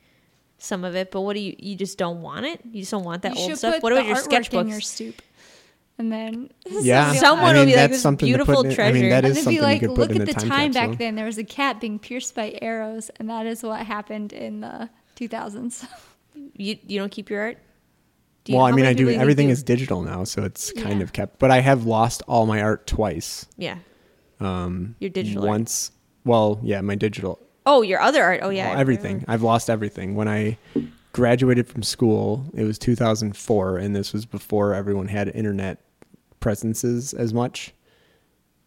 [0.57, 2.61] some of it, but what do you you just don't want it?
[2.71, 3.75] You just don't want that you old stuff.
[3.75, 5.15] put What the about your artwork in your sketchbooks?
[6.01, 6.51] Stoop, and then
[6.85, 8.95] Yeah, Someone I will be like, that's "This something to put beautiful in- I treasure."
[9.01, 11.15] mean, that and is then be like, look at a the time, time back then.
[11.17, 14.89] There was a cat being pierced by arrows, and that is what happened in the
[15.17, 15.87] 2000s.
[16.57, 17.59] You you don't keep your art?
[18.45, 19.09] Do you- Well, I mean, I do.
[19.11, 19.53] Everything do?
[19.53, 21.03] is digital now, so it's kind Yeah.
[21.05, 21.39] of kept.
[21.39, 23.47] But I have lost all my art twice.
[23.59, 23.77] yeah.
[24.41, 25.49] Um, Your digital art.
[25.51, 25.93] once.
[26.25, 27.39] Well, yeah, my digital.
[27.67, 28.41] Oh, your other art.
[28.43, 29.25] Oh yeah, well, everything.
[29.29, 30.15] I've lost everything.
[30.15, 30.57] When I
[31.13, 35.79] graduated from school, it was 2004, and this was before everyone had internet
[36.41, 37.75] presences as much.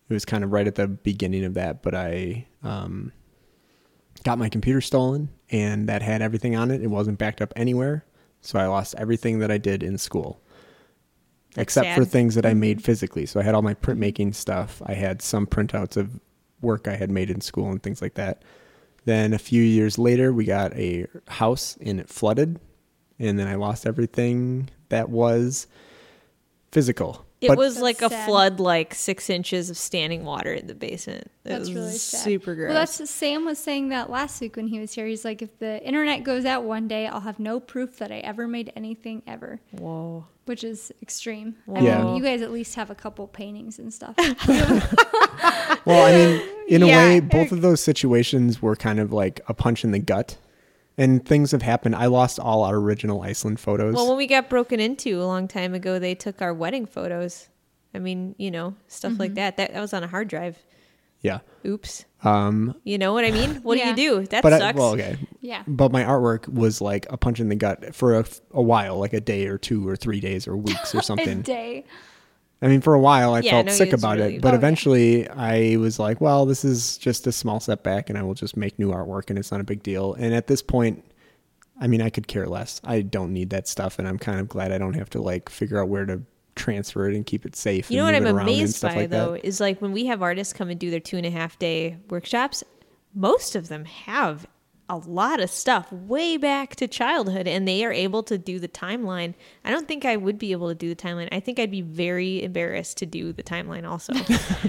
[0.10, 3.12] It was kind of right at the beginning of that, but I um,
[4.24, 6.82] got my computer stolen, and that had everything on it.
[6.82, 8.06] It wasn't backed up anywhere,
[8.42, 10.40] so I lost everything that I did in school.
[11.56, 12.02] Except for sad.
[12.02, 12.12] Mm-hmm.
[12.12, 13.28] things that I made physically.
[13.28, 14.82] So I had all my printmaking stuff.
[14.88, 16.20] I had some printouts of
[16.62, 18.42] work I had made in school and things like that.
[19.06, 22.60] Then a few years later, we got a house and it flooded,
[23.20, 25.68] and then I lost everything that was
[26.72, 27.23] physical.
[27.44, 28.26] It But- was That's like a sad.
[28.26, 31.26] flood, like six inches of standing water in the basement.
[31.44, 32.22] It That's was really sad.
[32.22, 32.70] super gross.
[32.70, 35.06] Well, that's Sam was saying that last week when he was here.
[35.06, 38.20] He's like, if the internet goes out one day, I'll have no proof that I
[38.20, 40.26] ever made anything ever, Whoa.
[40.46, 41.56] which is extreme.
[41.74, 42.04] I Yeah.
[42.04, 44.16] mean, you guys at least have a couple paintings and stuff.
[45.86, 49.42] Well, I mean, in a Yeah, way, both of those situations were kind of like
[49.50, 50.38] a punch in the gut.
[50.98, 51.96] And things have happened.
[51.96, 53.96] I lost all our original Iceland photos.
[53.96, 57.50] Well, when we got broken into a long time ago, they took our wedding photos.
[57.96, 59.20] I mean, you know, stuff Mm-hmm.
[59.22, 59.58] like that.
[59.58, 60.58] That that was on a hard drive.
[61.22, 61.40] yeah.
[61.66, 62.06] Oops.
[62.24, 63.56] Um, You know what I mean?
[63.64, 63.94] What Yeah.
[63.96, 64.28] do you do?
[64.28, 64.78] That but I, sucks.
[64.78, 65.18] well, okay.
[65.42, 65.64] yeah.
[65.68, 69.14] But my artwork was like a punch in the gut for a, a while, like
[69.14, 71.42] a day or two or three days or weeks or A something.
[71.42, 71.86] day.
[72.64, 74.52] I mean, for a while I Yeah, felt no, sick about really- it, but Oh,
[74.52, 74.58] yeah.
[74.58, 78.56] eventually I was like, well, this is just a small setback and I will just
[78.56, 80.14] make new artwork and it's not a big deal.
[80.14, 81.04] And at this point,
[81.80, 82.80] I mean, I could care less.
[82.86, 85.50] I don't need that stuff and I'm kind of glad I don't have to like
[85.50, 86.22] figure out where to
[86.56, 87.90] transfer it and keep it safe.
[87.92, 89.46] You know what I'm amazed by like though that.
[89.46, 91.98] is like when we have artists come and do their two and a half day
[92.10, 92.64] workshops,
[93.14, 94.48] most of them have
[94.90, 98.68] a lot of stuff way back to childhood and they are able to do the
[98.68, 99.34] timeline.
[99.64, 101.30] I don't think I would be able to do the timeline.
[101.32, 104.14] I think I'd be very embarrassed to do the timeline also.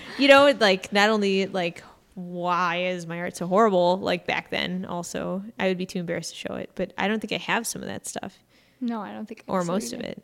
[0.19, 1.83] you know, like not only like
[2.15, 6.31] why is my art so horrible like back then also I would be too embarrassed
[6.31, 8.39] to show it, but I don't think I have some of that stuff
[8.81, 9.43] No, I don't think.
[9.49, 10.23] I or most of it.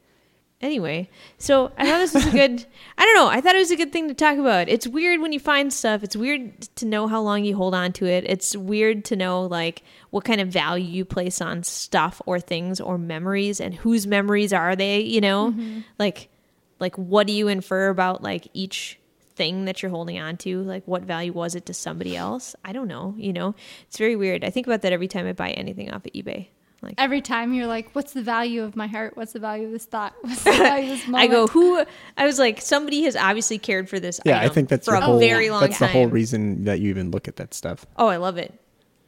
[0.63, 1.09] Anyway,
[1.39, 2.67] so I thought this was a good.
[2.99, 3.29] I don't know.
[3.29, 4.69] I thought it was a good thing to talk about.
[4.69, 6.03] It's weird when you find stuff.
[6.03, 8.25] It's weird to know how long you hold on to it.
[8.29, 12.79] It's weird to know like what kind of value you place on stuff or things
[12.79, 15.01] or memories and whose memories are they.
[15.01, 15.81] You know, mm-hmm.
[15.99, 16.29] like
[16.79, 18.99] like what do you infer about like each
[19.37, 20.63] thing that you're holding on to?
[20.63, 22.55] Like what value was it to somebody else?
[22.63, 23.15] I don't know.
[23.17, 23.55] You know,
[23.89, 24.45] it's very weird.
[24.45, 26.49] I think about that every time I buy anything off of eBay.
[26.83, 29.17] Like Every time you're like, "What's the value of my heart?
[29.17, 30.15] What's the value of this thought?
[30.23, 31.85] What's the value of this I go, who?
[32.17, 34.19] I was like, somebody has obviously cared for this.
[34.25, 35.89] Yeah, I think that's for a whole, very long that's time.
[35.89, 37.85] the whole reason that you even look at that stuff.
[37.97, 38.55] Oh, I love it.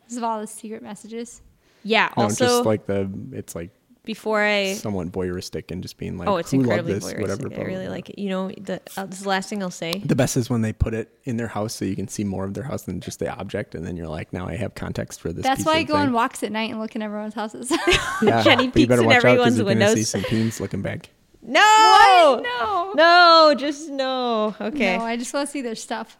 [0.03, 1.41] Because of all the secret messages.
[1.83, 2.11] Yeah.
[2.17, 3.71] No, also, just like the, it's like
[4.05, 4.75] before I.
[4.75, 7.45] somewhat voyeuristic and just being like, oh, it's who loved incredibly this, whatever.
[7.49, 7.55] voyeuristic.
[7.55, 7.95] blah, I really blah.
[7.95, 8.19] like it.
[8.19, 10.03] You know, the uh, this is the last thing I'll say.
[10.05, 12.45] The best is when they put it in their house so you can see more
[12.45, 15.21] of their house than just the object, and then you're like, now I have context
[15.21, 15.45] for this.
[15.45, 16.03] That's piece why I go thing.
[16.09, 17.71] on walks at night and look in everyone's houses.
[18.23, 20.23] Yeah, Jenny but you peeks better in watch out 'cause everyone's you're gonna see some
[20.23, 21.09] teens looking back.
[21.45, 22.93] No, no.
[22.95, 24.55] no, just no.
[24.61, 26.17] Okay, No, I just want to see their stuff.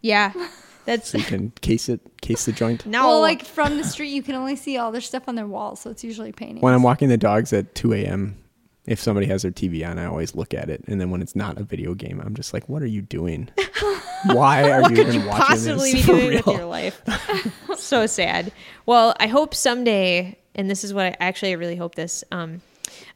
[0.00, 0.32] yeah,
[0.84, 2.84] that's So you can case it, case the joint.
[2.86, 3.06] no.
[3.06, 5.80] Well, like from the street, you can only see all their stuff on their walls,
[5.80, 6.62] so it's usually paintings.
[6.62, 8.38] When I'm walking the dogs at 2 a.m.,
[8.86, 11.34] if somebody has their TV on, I always look at it, and then when it's
[11.34, 13.48] not a video game, I'm just like, "What are you doing?
[14.26, 16.66] Why are you What could even you watching possibly this be for doing with your
[16.66, 17.00] life?
[17.78, 18.52] so sad.
[18.84, 22.24] Well, I hope someday, and this is what I actually I really hope this.
[22.30, 22.60] Um,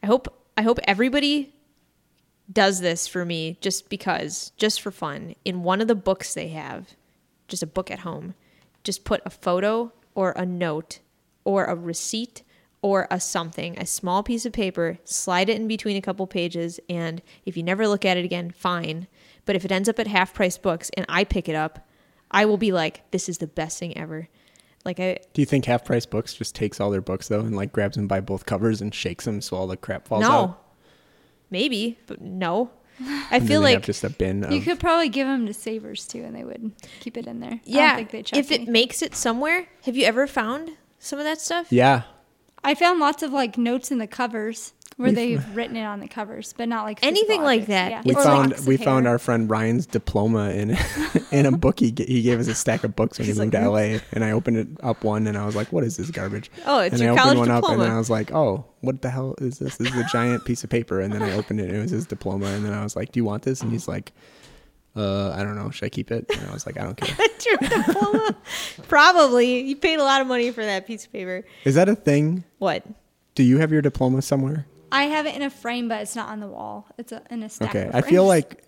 [0.03, 1.53] I hope I hope everybody
[2.51, 5.35] does this for me just because, just for fun.
[5.45, 6.89] In one of the books they have,
[7.49, 8.35] just a book at home,
[8.85, 11.01] just put a photo or a note
[11.45, 12.43] or a receipt
[12.81, 16.79] or a something, a small piece of paper, slide it in between a couple pages,
[16.89, 19.09] and if you never look at it again, fine.
[19.45, 21.89] But if it ends up at half price books and I pick it up,
[22.31, 24.29] I will be like, this is the best thing ever.
[24.85, 27.57] Like I Do you think Half Price Books just takes all their books though and
[27.57, 30.31] like grabs them by both covers and shakes them so all the crap falls no,
[30.31, 30.47] out?
[30.47, 30.57] No.
[31.51, 32.71] Maybe, but no.
[33.01, 34.45] I And feel like just a bin.
[34.45, 37.41] Of, you could probably give them to savers too, and they would keep it in
[37.41, 37.53] there.
[37.53, 37.87] I yeah.
[37.89, 41.25] don't think they check If it makes it somewhere, have you ever found some of
[41.25, 41.69] that stuff?
[41.71, 42.03] yeah,
[42.65, 44.73] I found lots of like notes in the covers.
[44.99, 47.69] Where they've written it on the covers, but not like Anything like objects.
[47.69, 47.91] that.
[47.91, 48.03] Yeah.
[48.05, 50.77] We Or found locks of we found our friend Ryan's diploma in
[51.33, 51.79] in a book.
[51.81, 53.71] He, ga- he gave us a stack of books when He's he moved like, to
[53.71, 56.51] LA, and I opened it up one, and I was like, "What is this garbage?"
[56.67, 57.83] Oh, it's and your I opened college one up, and.
[57.83, 59.77] I was like, "Oh, what the hell is this?
[59.77, 61.91] This is a giant piece of paper." And then I opened it, and it was
[61.93, 64.13] his diploma, and then I was like, "Do you want this?" And he's like,
[64.97, 65.71] "Uh, I don't know.
[65.71, 68.37] Should I keep it?" And I was like, "I don't care." That's your diploma.
[68.89, 69.61] Probably.
[69.61, 71.45] You paid a lot of money for that piece of paper.
[71.65, 72.43] Is that a thing?
[72.59, 72.85] What?
[73.35, 74.67] Do you have your diploma somewhere?
[74.93, 76.87] I have it in a frame, but it's not on the wall.
[76.99, 77.71] It's a, in a stack.
[77.75, 78.65] Okay, of I feel like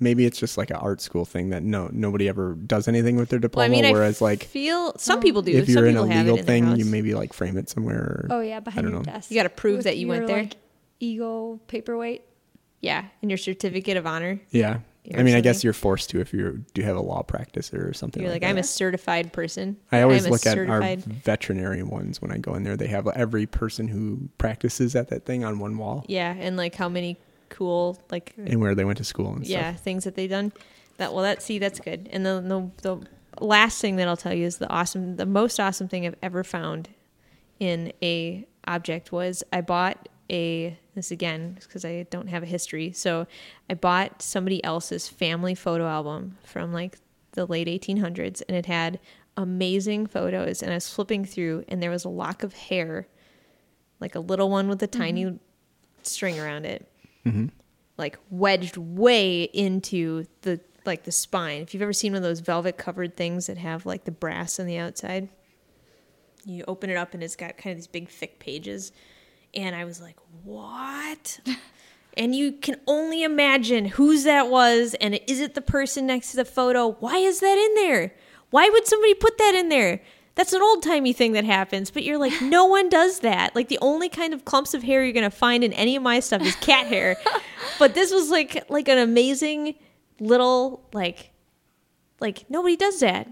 [0.00, 3.28] maybe it's just like an art school thing that no nobody ever does anything with
[3.28, 3.70] their Well, I diploma.
[3.70, 5.52] mean, I whereas like feel some people do.
[5.52, 7.68] if you're in a people have it legal in thing, you maybe like frame it
[7.68, 8.26] somewhere.
[8.28, 9.04] Or, Oh yeah, behind I your know.
[9.04, 9.30] desk.
[9.30, 10.38] You gotta prove With that you went there.
[10.42, 10.56] Like,
[11.00, 12.22] Eagle paperweight.
[12.80, 14.40] Yeah, and your certificate of honor.
[14.50, 14.80] Yeah.
[15.12, 17.92] I mean, I guess you're forced to if you do have a law practice or
[17.92, 18.22] something.
[18.22, 19.76] You're like, like, I'm a certified person.
[19.92, 22.76] I always I'm look at our veterinary ones when I go in there.
[22.76, 26.74] They have every person who practices at that thing on one wall Yeah, and like
[26.74, 27.18] how many
[27.50, 29.84] cool like and where they went to school and yeah stuff.
[29.84, 30.52] things that they've done.
[30.96, 32.08] That well, that see that's good.
[32.10, 35.58] And the the the last thing that I'll tell you is the awesome, the most
[35.60, 36.88] awesome thing I've ever found
[37.60, 42.92] in a object was I bought a this again because I don't have a history.
[42.92, 43.26] So
[43.68, 46.98] I bought somebody else's family photo album from like
[47.32, 49.00] the late 1800s, and it had
[49.36, 50.62] amazing photos.
[50.62, 53.08] And I was flipping through, and there was a lock of hair,
[54.00, 55.00] like a little one with a mm-hmm.
[55.00, 55.38] tiny
[56.02, 56.88] string around it,
[57.26, 57.46] mm-hmm.
[57.96, 61.62] like wedged way into the like the spine.
[61.62, 64.60] If you've ever seen one of those velvet covered things that have like the brass
[64.60, 65.28] on the outside,
[66.44, 68.92] you open it up and it's got kind of these big thick pages.
[69.56, 71.40] And I was like, what?
[72.16, 74.94] and you can only imagine whose that was.
[75.00, 76.92] And is it the person next to the photo?
[77.00, 78.14] Why is that in there?
[78.50, 80.00] Why would somebody put that in there?
[80.36, 83.54] That's an old timey thing that happens, but you're like, no one does that.
[83.54, 86.18] Like the only kind of clumps of hair you're gonna find in any of my
[86.20, 87.16] stuff is cat hair.
[87.78, 89.76] but this was like like an amazing
[90.18, 91.30] little like
[92.20, 93.28] like nobody does that.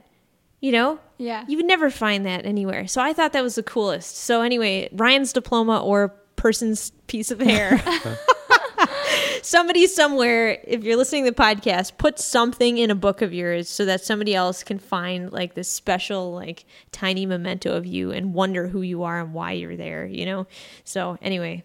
[0.62, 0.98] You know?
[1.18, 1.44] Yeah.
[1.46, 2.86] You would never find that anywhere.
[2.86, 4.16] So I thought that was the coolest.
[4.16, 7.82] So anyway, Ryan's diploma or person's piece of hair.
[9.42, 13.68] somebody somewhere, if you're listening to the podcast, put something in a book of yours
[13.68, 18.34] so that somebody else can find like this special, like tiny memento of you and
[18.34, 20.46] wonder who you are and why you're there, you know?
[20.84, 21.64] So anyway,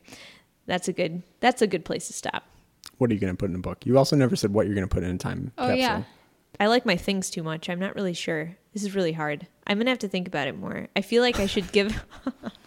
[0.65, 2.43] that's a good that's a good place to stop.
[2.97, 3.85] What are you going to put in a book?
[3.85, 5.77] You also never said what you're going to put in a time Oh capsule.
[5.79, 6.03] yeah.
[6.59, 7.69] I like my things too much.
[7.69, 8.57] I'm not really sure.
[8.77, 9.47] This is really hard.
[9.65, 10.87] I'm gonna have to think about it more.
[10.95, 11.99] I feel like I should give.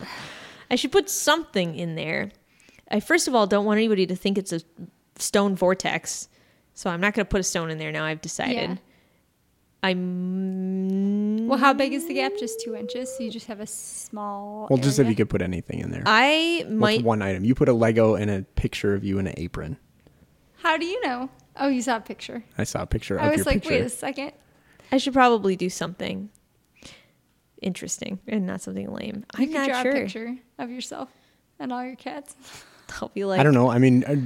[0.72, 2.32] I should put something in there.
[2.90, 4.60] I first of all don't want anybody to think it's a
[5.14, 6.28] stone vortex,
[6.74, 8.04] so I'm not gonna put a stone in there now.
[8.04, 8.70] I've decided.
[8.70, 8.76] Yeah.
[9.84, 11.46] I'm.
[11.46, 12.32] Well, how big is the gap?
[12.40, 13.16] Just two inches.
[13.16, 14.66] So you just have a small.
[14.68, 16.02] Well, just if you could put anything in there.
[16.06, 17.04] I What's might.
[17.04, 17.44] one item?
[17.44, 19.76] You put a Lego and a picture of you in an apron.
[20.56, 21.30] How do you know?
[21.54, 22.42] Oh, you saw a picture.
[22.58, 23.70] I saw a picture of I was your like, picture.
[23.74, 24.32] wait a second.
[24.92, 26.30] I should probably do something
[27.62, 29.24] interesting and not something lame.
[29.38, 29.90] You I'm could not draw sure.
[29.92, 31.08] a picture of yourself
[31.58, 32.34] and all your cats.
[33.00, 33.70] I'll be like, I don't know.
[33.70, 34.16] I mean, uh,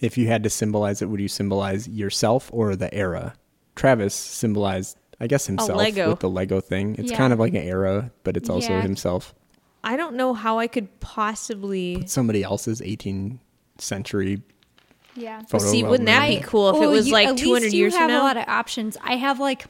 [0.00, 3.34] if you had to symbolize it, would you symbolize yourself or the era?
[3.74, 6.10] Travis symbolized, I guess, himself Lego.
[6.10, 6.94] with the Lego thing.
[6.96, 7.16] It's Yeah.
[7.16, 8.82] kind of like an era, but it's also Yeah.
[8.82, 9.34] himself.
[9.82, 12.04] I don't know how I could possibly.
[12.06, 13.38] Somebody else's 18th
[13.78, 14.42] century
[15.14, 15.42] Yeah.
[15.48, 15.64] photo.
[15.64, 17.92] see, wouldn't that be cool if it Oh, was you- like at 200 least years
[17.92, 18.22] you from have now?
[18.22, 18.96] a lot of options.
[19.02, 19.66] I have like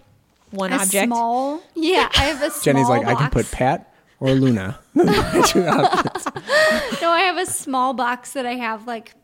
[0.50, 1.06] One a object.
[1.06, 1.62] small.
[1.74, 2.62] Yeah, I have a small.
[2.64, 4.78] Jenny's like, I can put Pat or Luna.
[5.46, 5.60] Two.
[5.62, 9.14] No, I have a small box that I have like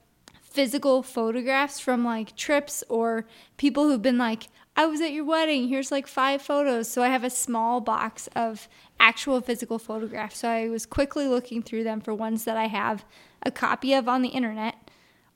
[0.42, 4.44] physical photographs from like trips or people who've been like,
[4.76, 5.68] I was at your wedding.
[5.68, 6.88] Here's like five photos.
[6.88, 8.68] So I have a small box of
[9.00, 10.38] actual physical photographs.
[10.38, 13.04] So I was quickly looking through them for ones that I have
[13.42, 14.83] a copy of on the internet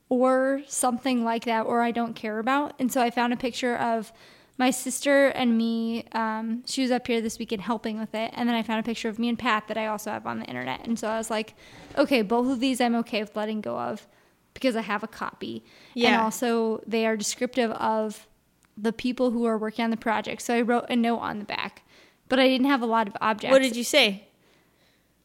[0.09, 2.73] or something like that or I don't care about.
[2.79, 4.11] And so I found a picture of
[4.57, 6.05] my sister and me.
[6.11, 8.31] Um, she was up here this weekend helping with it.
[8.33, 10.39] And then I found a picture of me and Pat that I also have on
[10.39, 10.85] the internet.
[10.85, 11.53] And so I was like,
[11.97, 14.07] okay, both of these I'm okay with letting go of
[14.53, 15.63] because I have a copy.
[15.95, 16.23] And Yeah.
[16.23, 18.27] also they are descriptive of
[18.75, 20.41] the people who are working on the project.
[20.41, 21.83] So I wrote a note on the back.
[22.27, 23.51] But I didn't have a lot of objects.
[23.51, 24.25] What did you say?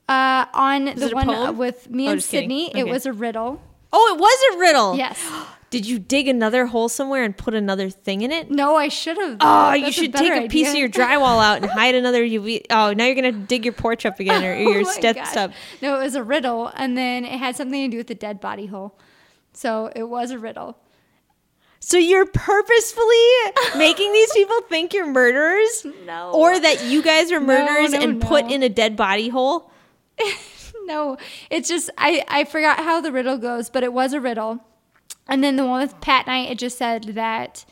[0.09, 1.57] Uh, on the one poem?
[1.57, 2.23] with me Oh, and.
[2.23, 3.61] Sydney, it was a riddle.
[3.97, 4.97] Oh, it was a riddle.
[4.97, 5.25] Yes.
[5.71, 8.49] Did you dig another hole somewhere and put another thing in it?
[8.49, 9.39] No, I should have.
[9.41, 12.63] Oh, you should take a piece of your drywall out and hide another UV.
[12.71, 15.51] Oh, now you're gonna dig your porch up again or Oh your steps up.
[15.83, 18.41] No, it was a riddle, and then it had something to do with the dead
[18.41, 18.97] body hole.
[19.53, 20.79] So it was a riddle.
[21.81, 23.27] So you're purposefully
[23.77, 26.31] making these people think you're murderers, No.
[26.33, 29.71] or that you guys are murderers no, and put in a dead body hole.
[30.85, 31.17] No,
[31.51, 34.61] it's just I I forgot how the riddle goes, but it was a riddle.
[35.27, 37.65] And then the one with Pat Knight, it just said that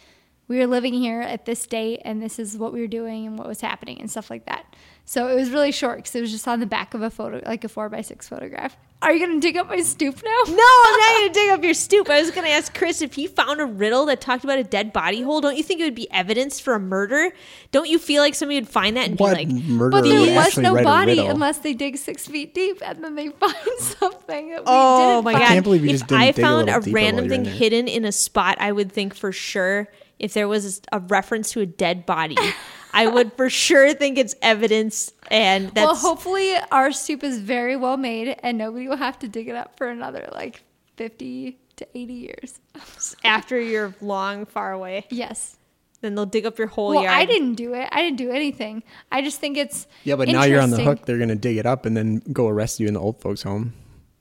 [0.48, 3.38] we were living here at this date and this is what we were doing and
[3.38, 4.74] what was happening and stuff like that.
[5.04, 7.42] So it was really short because it was just on the back of a photo,
[7.46, 8.76] like a four by six photograph.
[9.03, 10.30] Are you gonna dig up my stoop now?
[10.46, 10.53] No,
[10.86, 12.09] I'm not going to dig up your stoop.
[12.09, 14.64] I was going to ask Chris if he found a riddle that talked about a
[14.64, 15.40] dead body hole.
[15.40, 17.32] Don't you think it would be evidence for a murder?
[17.72, 20.20] Don't you feel like somebody would find that and What be like, murder But there
[20.20, 24.50] would was no body unless they dig six feet deep and then they find something
[24.50, 25.42] that we Oh didn't my find.
[25.42, 25.48] god!
[25.48, 27.88] can't believe you if just didn't I dig found little a random thing in hidden
[27.88, 29.88] in a spot, I would think for sure
[30.18, 32.36] if there was a reference to a dead body,
[32.95, 37.76] I would for sure think it's evidence, and that's Well, hopefully our soup is very
[37.76, 40.62] well made and nobody will have to dig it up for another like
[40.97, 42.61] 50 to 80 years.
[43.24, 45.07] after you're long far away.
[45.11, 45.57] yes.
[46.03, 47.14] Then they'll dig up your whole Well, yard.
[47.16, 47.88] I didn't do it.
[47.93, 48.82] I didn't do anything.
[49.12, 51.07] I just think it's Yeah, but now you're on the hook.
[51.07, 53.72] They're gonna dig it up and then go arrest you in the old folks' home.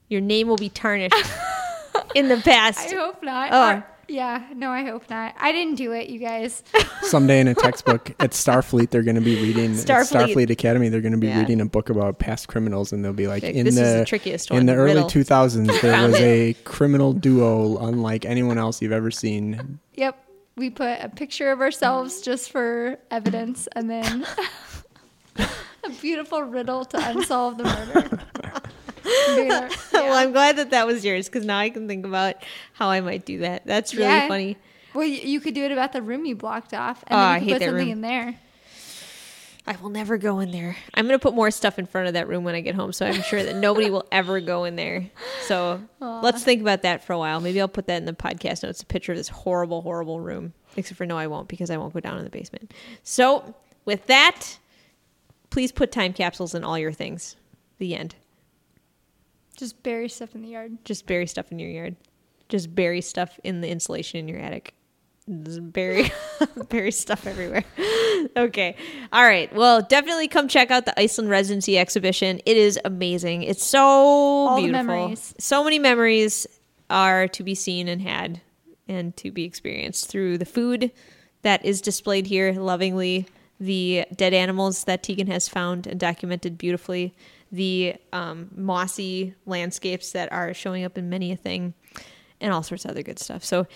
[0.08, 1.16] Your name will be tarnished
[2.14, 2.80] in the past.
[2.94, 3.50] I hope not.
[3.52, 3.70] Oh.
[3.78, 5.34] Or- yeah, no, I hope not.
[5.40, 6.64] I didn't do it, you guys.
[7.02, 10.34] Someday in a textbook at Starfleet, they're going to be reading Starfleet.
[10.36, 10.90] Starfleet Academy.
[10.90, 11.40] They're going to be Yeah.
[11.40, 13.94] reading a book about past criminals, and they'll be like, Like, in this the is
[14.02, 18.92] the trickiest in the early 2000s, there was a criminal duo unlike anyone else you've
[18.92, 19.80] ever seen.
[19.96, 20.18] yep.
[20.58, 24.28] We put a picture of ourselves just for evidence and then
[25.38, 28.20] a beautiful riddle to unsolve the murder.
[29.06, 30.14] Our- well.
[30.14, 32.36] I'm glad that that was yours because now I can think about
[32.74, 33.66] how I might do that.
[33.66, 34.28] That's really Yeah.
[34.28, 34.58] funny.
[34.94, 37.36] Well, you, could do it about the room you blocked off, and Oh, then I
[37.38, 37.92] you could hate put something room.
[37.92, 38.36] in there.
[39.66, 40.76] I will never go in there.
[40.96, 42.92] I'm going to put more stuff in front of that room when I get home,
[42.92, 45.10] so I'm sure that nobody will ever go in there.
[45.46, 47.40] So let's think about that for a while.
[47.40, 50.54] Maybe I'll put that in the podcast notes a picture of this horrible, horrible room.
[50.76, 52.74] Except for no, I won't because I won't go down in the basement.
[53.04, 53.54] So
[53.86, 54.58] with that,
[55.52, 57.36] please put time capsules in all your things.
[57.78, 58.16] The end.
[59.62, 60.76] Just bury stuff in the yard.
[60.86, 61.96] Just bury stuff in your yard.
[62.50, 64.74] Just bury stuff in the insulation in your attic.
[65.44, 66.12] Just bury
[66.70, 67.64] bury stuff everywhere.
[68.36, 68.76] okay.
[69.14, 69.54] All right.
[69.54, 72.42] Well, definitely come check out the Iceland Residency exhibition.
[72.44, 73.44] It is amazing.
[73.44, 74.84] It's so the beautiful.
[74.84, 75.36] memories.
[75.38, 76.48] So many memories
[76.90, 78.42] are to be seen and had
[78.88, 80.92] and to be experienced through the food
[81.44, 83.28] that is displayed here lovingly,
[83.60, 87.14] the dead animals that Teagan has found and documented beautifully,
[87.52, 91.74] the um, mossy landscapes that are showing up in many a thing,
[92.40, 93.44] and all sorts of other good stuff.
[93.44, 93.68] So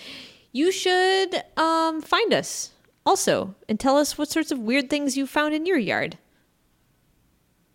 [0.51, 2.71] you should um, find us
[3.05, 6.17] also and tell us what sorts of weird things you found in your yard.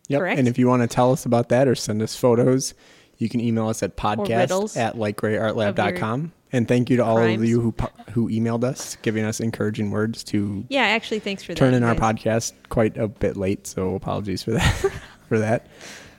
[0.09, 0.19] Yep.
[0.21, 0.39] Correct.
[0.39, 2.75] And if you want to tell us about that or send us photos,
[3.19, 6.33] you can email us at podcast at lightgreyartlab.com.
[6.53, 7.43] And thank you to all crimes.
[7.43, 7.75] of you who
[8.11, 12.01] who emailed us, giving us encouraging words to Yeah, actually, thanks for turning that.
[12.01, 14.93] our podcast quite a bit late, so apologies for that.
[15.31, 15.69] for that.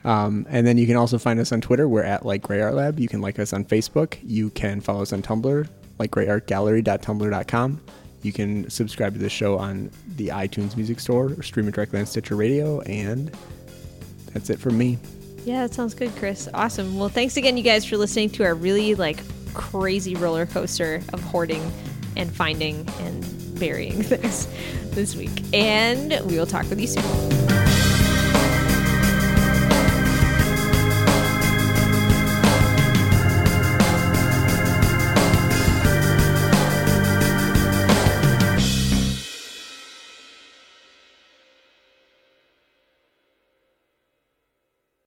[0.03, 1.87] Um, and then you can also find us on Twitter.
[1.87, 2.99] We're at Light Grey Art Lab.
[2.99, 4.17] You can like us on Facebook.
[4.23, 5.67] You can follow us on Tumblr,
[5.99, 7.81] like likegrayartgallery.tumblr.com.
[8.23, 11.99] You can subscribe to the show on the iTunes Music Store or stream it directly
[11.99, 12.79] on Stitcher Radio.
[12.81, 13.35] And
[14.33, 14.97] that's it from me.
[15.43, 16.47] Yeah, that sounds good, Chris.
[16.53, 16.97] Awesome.
[16.97, 19.19] Well, thanks again, you guys, for listening to our really like
[19.53, 21.71] crazy roller coaster of hoarding
[22.15, 24.47] and finding and burying things
[24.91, 25.43] this week.
[25.53, 27.70] And we will talk with you soon.